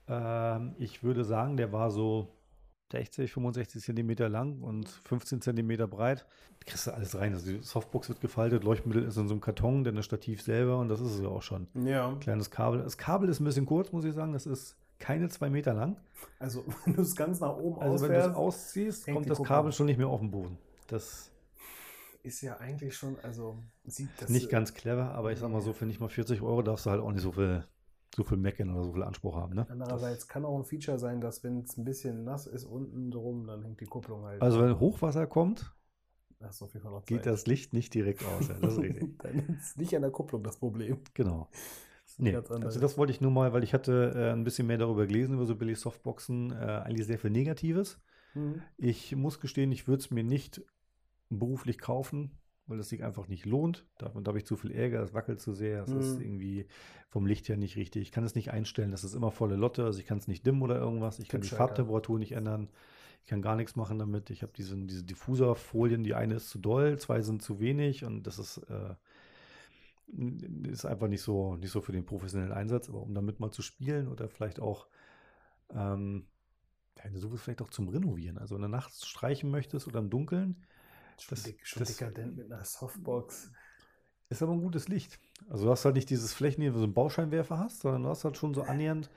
[0.08, 2.34] Ähm, ich würde sagen, der war so
[2.92, 6.26] 60, 65 Zentimeter lang und 15 Zentimeter breit.
[6.60, 7.34] Da kriegst du alles rein.
[7.34, 10.80] Also die Softbox wird gefaltet, Leuchtmittel ist in so einem Karton, dann das Stativ selber
[10.80, 11.68] und das ist es ja auch schon.
[11.74, 12.16] Ja.
[12.20, 12.82] Kleines Kabel.
[12.82, 14.34] Das Kabel ist ein bisschen kurz, muss ich sagen.
[14.34, 15.98] Das ist keine zwei Meter lang.
[16.40, 19.70] Also, wenn du es ganz nach oben Also wenn du es ausziehst, kommt das Kabel
[19.70, 19.76] ab.
[19.76, 20.58] schon nicht mehr auf den Boden.
[20.88, 21.32] Das,
[22.28, 25.74] ist ja eigentlich schon, also sieht das Nicht ganz clever, aber ich sag mal so,
[25.74, 27.64] für nicht mal 40 Euro darfst du halt auch nicht so viel,
[28.16, 29.56] so viel meckern oder so viel Anspruch haben.
[29.56, 29.68] Ne?
[29.70, 33.48] Andererseits kann auch ein Feature sein, dass wenn es ein bisschen nass ist unten drum,
[33.48, 34.42] dann hängt die Kupplung halt.
[34.42, 35.74] Also wenn Hochwasser kommt,
[36.40, 36.64] das
[37.06, 38.48] geht das Licht nicht direkt aus.
[38.48, 39.18] Ja, das ist richtig.
[39.24, 41.00] dann ist nicht an der Kupplung das Problem.
[41.14, 41.50] Genau.
[41.52, 44.78] Das Nee, also das wollte ich nur mal, weil ich hatte äh, ein bisschen mehr
[44.78, 48.00] darüber gelesen, über so Billy Softboxen, äh, eigentlich sehr viel Negatives.
[48.34, 48.62] Mhm.
[48.78, 50.62] Ich muss gestehen, ich würde es mir nicht
[51.30, 52.32] beruflich kaufen,
[52.68, 53.86] weil es sich einfach nicht lohnt.
[53.98, 56.22] Da, da habe ich zu viel Ärger, es wackelt zu sehr, es ist Mhm.
[56.22, 56.66] irgendwie
[57.10, 58.02] vom Licht her nicht richtig.
[58.04, 60.46] Ich kann es nicht einstellen, das ist immer volle Lotte, also ich kann es nicht
[60.46, 61.20] dimmen oder irgendwas.
[61.20, 61.48] Ich kann die.
[61.50, 62.70] Farbtemperatur nicht ändern.
[63.24, 64.30] Ich kann gar nichts machen damit.
[64.30, 68.24] Ich habe diese, diese Diffuserfolien, die eine ist zu doll, zwei sind zu wenig und
[68.24, 68.96] das ist, äh,
[70.70, 73.62] ist einfach nicht so, nicht so für den professionellen Einsatz, aber um damit mal zu
[73.62, 74.88] spielen oder vielleicht auch
[75.74, 76.28] ähm,
[77.12, 78.38] du suchst vielleicht auch zum Renovieren.
[78.38, 80.66] Also wenn du nachts streichen möchtest oder im Dunkeln,
[81.20, 83.52] Schon, das- dick, schon das- dekadent mit einer Softbox.
[84.30, 85.20] ist aber ein gutes Licht.
[85.50, 88.10] Also du hast halt nicht dieses Flächen, wo du so einen Bauscheinwerfer hast, sondern du
[88.10, 89.10] hast halt schon so annähernd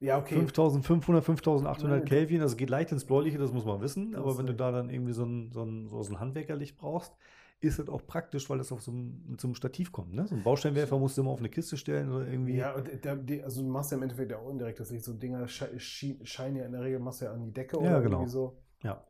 [0.00, 0.34] Ja, okay.
[0.34, 2.40] 5500, 5800 Nein, Kelvin.
[2.42, 4.12] Also geht leicht ins Bläuliche, das muss man wissen.
[4.12, 7.14] Das Aber wenn du da dann irgendwie so ein, so ein, so ein Handwerkerlicht brauchst,
[7.60, 10.14] ist das auch praktisch, weil das auf so einem, so einem Stativ kommt.
[10.14, 10.26] Ne?
[10.26, 12.56] So ein Bauscheinwerfer musst du immer auf eine Kiste stellen oder irgendwie.
[12.56, 15.04] Ja, und der, die, also du machst ja im Endeffekt ja auch indirekt das Licht.
[15.04, 18.00] So Dinger scheinen ja in der Regel machst du ja an die Decke Ja, oder
[18.00, 18.16] genau.
[18.16, 18.56] irgendwie so.
[18.82, 19.04] Ja.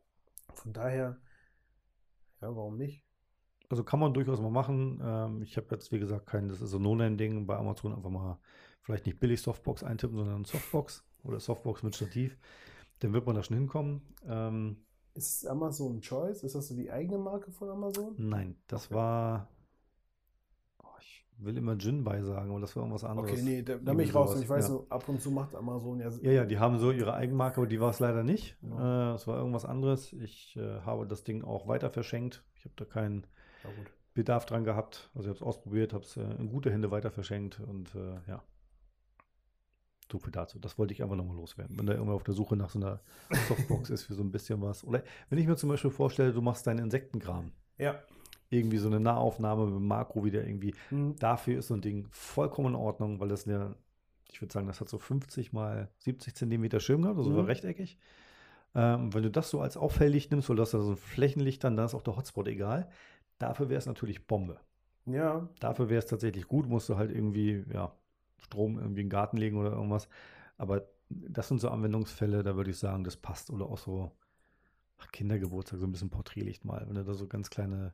[0.53, 1.17] Von daher,
[2.41, 3.03] ja, warum nicht?
[3.69, 4.99] Also kann man durchaus mal machen.
[5.03, 8.09] Ähm, ich habe jetzt, wie gesagt, kein, das ist so ein No-Name-Ding bei Amazon einfach
[8.09, 8.39] mal
[8.81, 12.37] vielleicht nicht billig Softbox eintippen, sondern Softbox oder Softbox mit Stativ.
[12.99, 14.01] Dann wird man da schon hinkommen.
[14.27, 16.43] Ähm, Ist Amazon Choice?
[16.43, 18.17] Ist das so die eigene Marke von Amazon?
[18.17, 18.93] nein, das Okay.
[18.93, 19.49] war.
[21.43, 23.31] Will immer Jinbei sagen, aber das war irgendwas anderes.
[23.31, 24.35] Okay, nee, da, da bin ich raus.
[24.35, 24.73] Und ich weiß ja.
[24.75, 26.09] nur, ab und zu macht Amazon ja.
[26.21, 28.57] Ja, ja, die haben so ihre Eigenmarke, aber die war es leider nicht.
[28.61, 29.11] Ja.
[29.11, 30.13] Äh, Es war irgendwas anderes.
[30.13, 32.43] Ich äh, habe das Ding auch weiter verschenkt.
[32.55, 33.25] Ich habe da keinen
[33.63, 33.69] Ja.
[34.13, 35.09] Bedarf dran gehabt.
[35.15, 38.19] Also ich habe es ausprobiert, habe es äh, in gute Hände weiter verschenkt und äh,
[38.29, 38.43] ja.
[40.11, 40.59] So viel dazu.
[40.59, 41.79] Das wollte ich einfach nochmal loswerden.
[41.79, 42.99] Wenn da irgendwer auf der Suche nach so einer
[43.47, 44.83] Softbox ist für so ein bisschen was.
[44.83, 47.51] Oder wenn ich mir zum Beispiel vorstelle, du machst deinen Insektenkram.
[47.77, 47.95] Ja.
[48.51, 50.75] Irgendwie so eine Nahaufnahme mit Makro wieder irgendwie.
[50.89, 51.15] Hm.
[51.17, 53.75] Dafür ist so ein Ding vollkommen in Ordnung, weil das eine,
[54.31, 57.37] ich würde sagen, das hat so 50 mal 70 Zentimeter Schirm gehabt, also Mhm.
[57.37, 57.97] war rechteckig.
[58.75, 61.63] Ähm, wenn du das so als Auffällicht nimmst, weil du hast da so ein Flächenlicht,
[61.63, 62.89] dann, dann ist auch der Hotspot egal.
[63.39, 64.59] Dafür wäre es natürlich Bombe.
[65.05, 67.93] Ja, Dafür wäre es tatsächlich gut, musst du halt irgendwie, ja,
[68.37, 70.07] Strom irgendwie in den Garten legen oder irgendwas.
[70.57, 73.49] Aber das sind so Anwendungsfälle, da würde ich sagen, das passt.
[73.51, 74.11] Oder auch so
[74.99, 76.85] ach, Kindergeburtstag, so ein bisschen Porträtlicht mal.
[76.87, 77.93] Wenn du da so ganz kleine,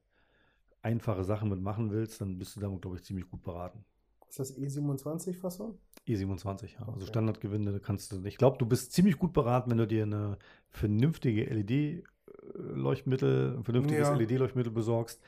[0.82, 1.60] einfache Sachen mit
[1.92, 3.84] willst, dann bist du damit, glaube ich, ziemlich gut beraten.
[4.30, 5.78] ist das E27-Fassung?
[6.08, 6.80] E27, ja.
[6.80, 7.06] Also Okay.
[7.08, 10.38] Standardgewinde, da kannst du, ich glaube, du bist ziemlich gut beraten, wenn du dir eine
[10.70, 14.16] vernünftige LED-Leuchtmittel, ein vernünftiges Ja.
[14.16, 15.22] LED-Leuchtmittel besorgst,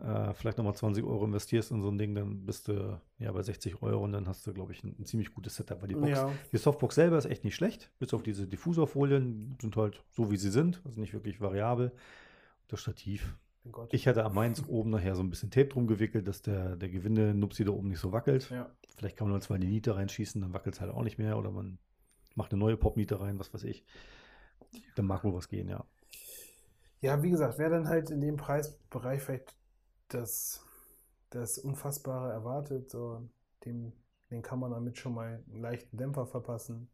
[0.00, 3.42] äh, vielleicht nochmal 20 Euro investierst in so ein Ding, dann bist du ja bei
[3.42, 5.94] 60 Euro und dann hast du, glaube ich, ein, ein ziemlich gutes Setup, weil die
[5.94, 6.30] Box, Ja.
[6.52, 10.36] die Softbox selber ist echt nicht schlecht, bis auf diese Diffuserfolien, sind halt so, wie
[10.36, 11.92] sie sind, also nicht wirklich variabel.
[12.68, 13.34] Das Stativ,
[13.68, 13.92] Mein Gott.
[13.92, 16.88] ich hatte am meins oben nachher so ein bisschen Tape drum gewickelt, dass der, der
[16.88, 18.48] Gewinde-Nupsi da oben nicht so wackelt.
[18.48, 18.70] ja.
[18.96, 21.36] Vielleicht kann man nur zwei die Niete reinschießen, dann wackelt es halt auch nicht mehr.
[21.36, 21.78] Oder man
[22.34, 23.84] macht eine neue Popniete rein, was weiß ich.
[24.96, 25.84] Dann mag wohl was gehen, ja.
[27.00, 29.54] ja, wie gesagt, wer dann halt in dem Preisbereich vielleicht
[30.08, 30.64] das,
[31.28, 33.28] das Unfassbare erwartet, so,
[33.66, 33.92] dem,
[34.30, 36.88] den kann man damit schon mal einen leichten Dämpfer verpassen.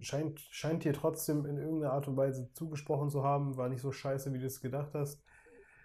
[0.00, 3.90] Scheint, scheint dir trotzdem in irgendeiner Art und Weise zugesprochen zu haben, war nicht so
[3.90, 5.22] scheiße, wie du es gedacht hast.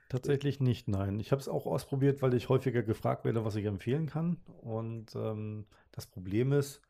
[0.09, 1.19] Tatsächlich nicht, nein.
[1.19, 4.37] Ich habe es auch ausprobiert, weil ich häufiger gefragt werde, was ich empfehlen kann.
[4.61, 6.81] Und ähm, das Problem ist,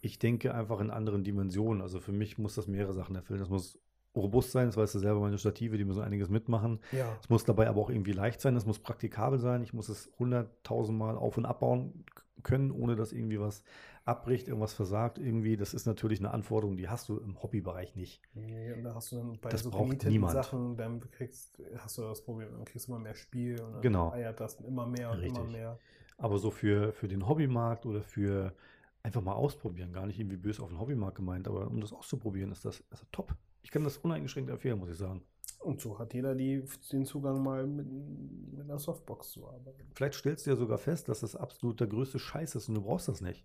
[0.00, 1.82] ich denke einfach in anderen Dimensionen.
[1.82, 3.40] Also für mich muss das mehrere Sachen erfüllen.
[3.40, 3.78] Das muss
[4.14, 6.80] robust sein, das weißt du selber, meine Stative, die müssen einiges mitmachen.
[6.92, 7.16] Ja.
[7.20, 9.62] Es muss dabei aber auch irgendwie leicht sein, es muss praktikabel sein.
[9.62, 12.04] Ich muss es hunderttausendmal auf- und abbauen
[12.42, 13.62] können, ohne dass irgendwie was
[14.04, 15.18] abbricht, irgendwas versagt.
[15.18, 18.20] Irgendwie, das ist natürlich eine Anforderung, die hast du im Hobbybereich nicht.
[18.34, 20.32] Nee, und da hast du dann bei Das so braucht niemand.
[20.32, 23.82] Sachen, dann kriegst, hast du das Problem, dann kriegst du immer mehr Spiel und dann
[23.82, 24.12] Genau.
[24.12, 25.52] eiert das immer mehr und immer Richtig.
[25.52, 25.78] mehr.
[26.18, 28.54] Aber so für, für den Hobbymarkt oder für
[29.02, 32.52] einfach mal ausprobieren, gar nicht irgendwie böse auf den Hobbymarkt gemeint, aber um das auszuprobieren,
[32.52, 33.34] ist das also top.
[33.62, 35.22] Ich kann das uneingeschränkt empfehlen, muss ich sagen.
[35.62, 39.84] Und so hat jeder die, den Zugang mal mit, mit einer Softbox zu arbeiten.
[39.94, 42.82] Vielleicht stellst du ja sogar fest, dass das absolut der größte Scheiß ist und du
[42.82, 43.44] brauchst das nicht.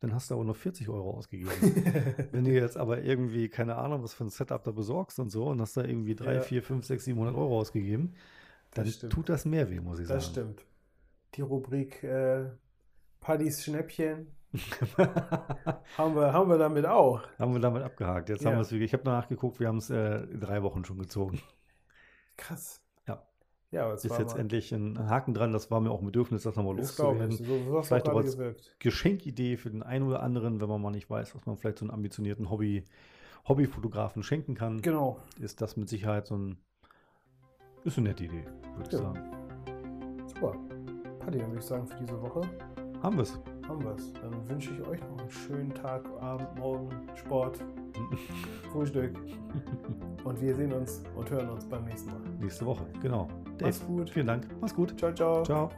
[0.00, 1.50] Dann hast du aber nur 40 Euro ausgegeben.
[2.32, 5.46] Wenn du jetzt aber irgendwie, keine Ahnung, was für ein Setup da besorgst und so
[5.48, 6.40] und hast da irgendwie 3, Ja.
[6.40, 8.14] 4, 5, 6, 700 Euro ausgegeben,
[8.74, 10.34] dann Das tut das mehr weh, muss ich Das sagen.
[10.54, 10.66] stimmt.
[11.34, 12.46] Die Rubrik äh,
[13.20, 14.28] Paddys Schnäppchen
[15.98, 17.20] haben wir, haben wir damit auch.
[17.38, 18.28] haben wir damit abgehakt.
[18.30, 18.50] Jetzt Ja.
[18.50, 21.40] haben wir es wirklich, ich habe nachgeguckt, wir haben es äh, drei Wochen schon gezogen.
[22.38, 22.80] Krass.
[23.06, 23.22] Ja.
[23.70, 25.52] Ja, ist war jetzt mal- endlich ein Haken dran.
[25.52, 26.80] Das war mir auch ein Bedürfnis, das nochmal ich.
[26.80, 27.32] loszuwerden.
[27.36, 28.76] So, Vielleicht auch als gewirkt.
[28.78, 31.84] Geschenkidee für den einen oder anderen, wenn man mal nicht weiß, was man vielleicht so
[31.84, 32.84] einen ambitionierten Hobby,
[33.46, 35.18] Hobbyfotografen schenken kann, Genau.
[35.40, 36.58] ist das mit Sicherheit so ein,
[37.84, 38.44] ist eine nette Idee,
[38.76, 38.98] würde ich Ja.
[38.98, 40.28] sagen.
[40.28, 40.52] Super.
[41.20, 42.40] Dann würde ich sagen, für diese Woche
[43.02, 43.38] Haben wir es.
[43.68, 44.12] Haben wir es.
[44.14, 47.58] Dann wünsche ich euch noch einen schönen Tag, Abend, Morgen, Sport,
[48.72, 49.14] Frühstück.
[50.24, 52.20] Und wir sehen uns und hören uns beim nächsten Mal.
[52.40, 53.28] Nächste Woche, genau.
[53.60, 54.10] Mach's gut.
[54.10, 54.48] Vielen Dank.
[54.60, 54.98] Mach's gut.
[54.98, 55.42] Ciao, ciao.
[55.42, 55.70] Ciao.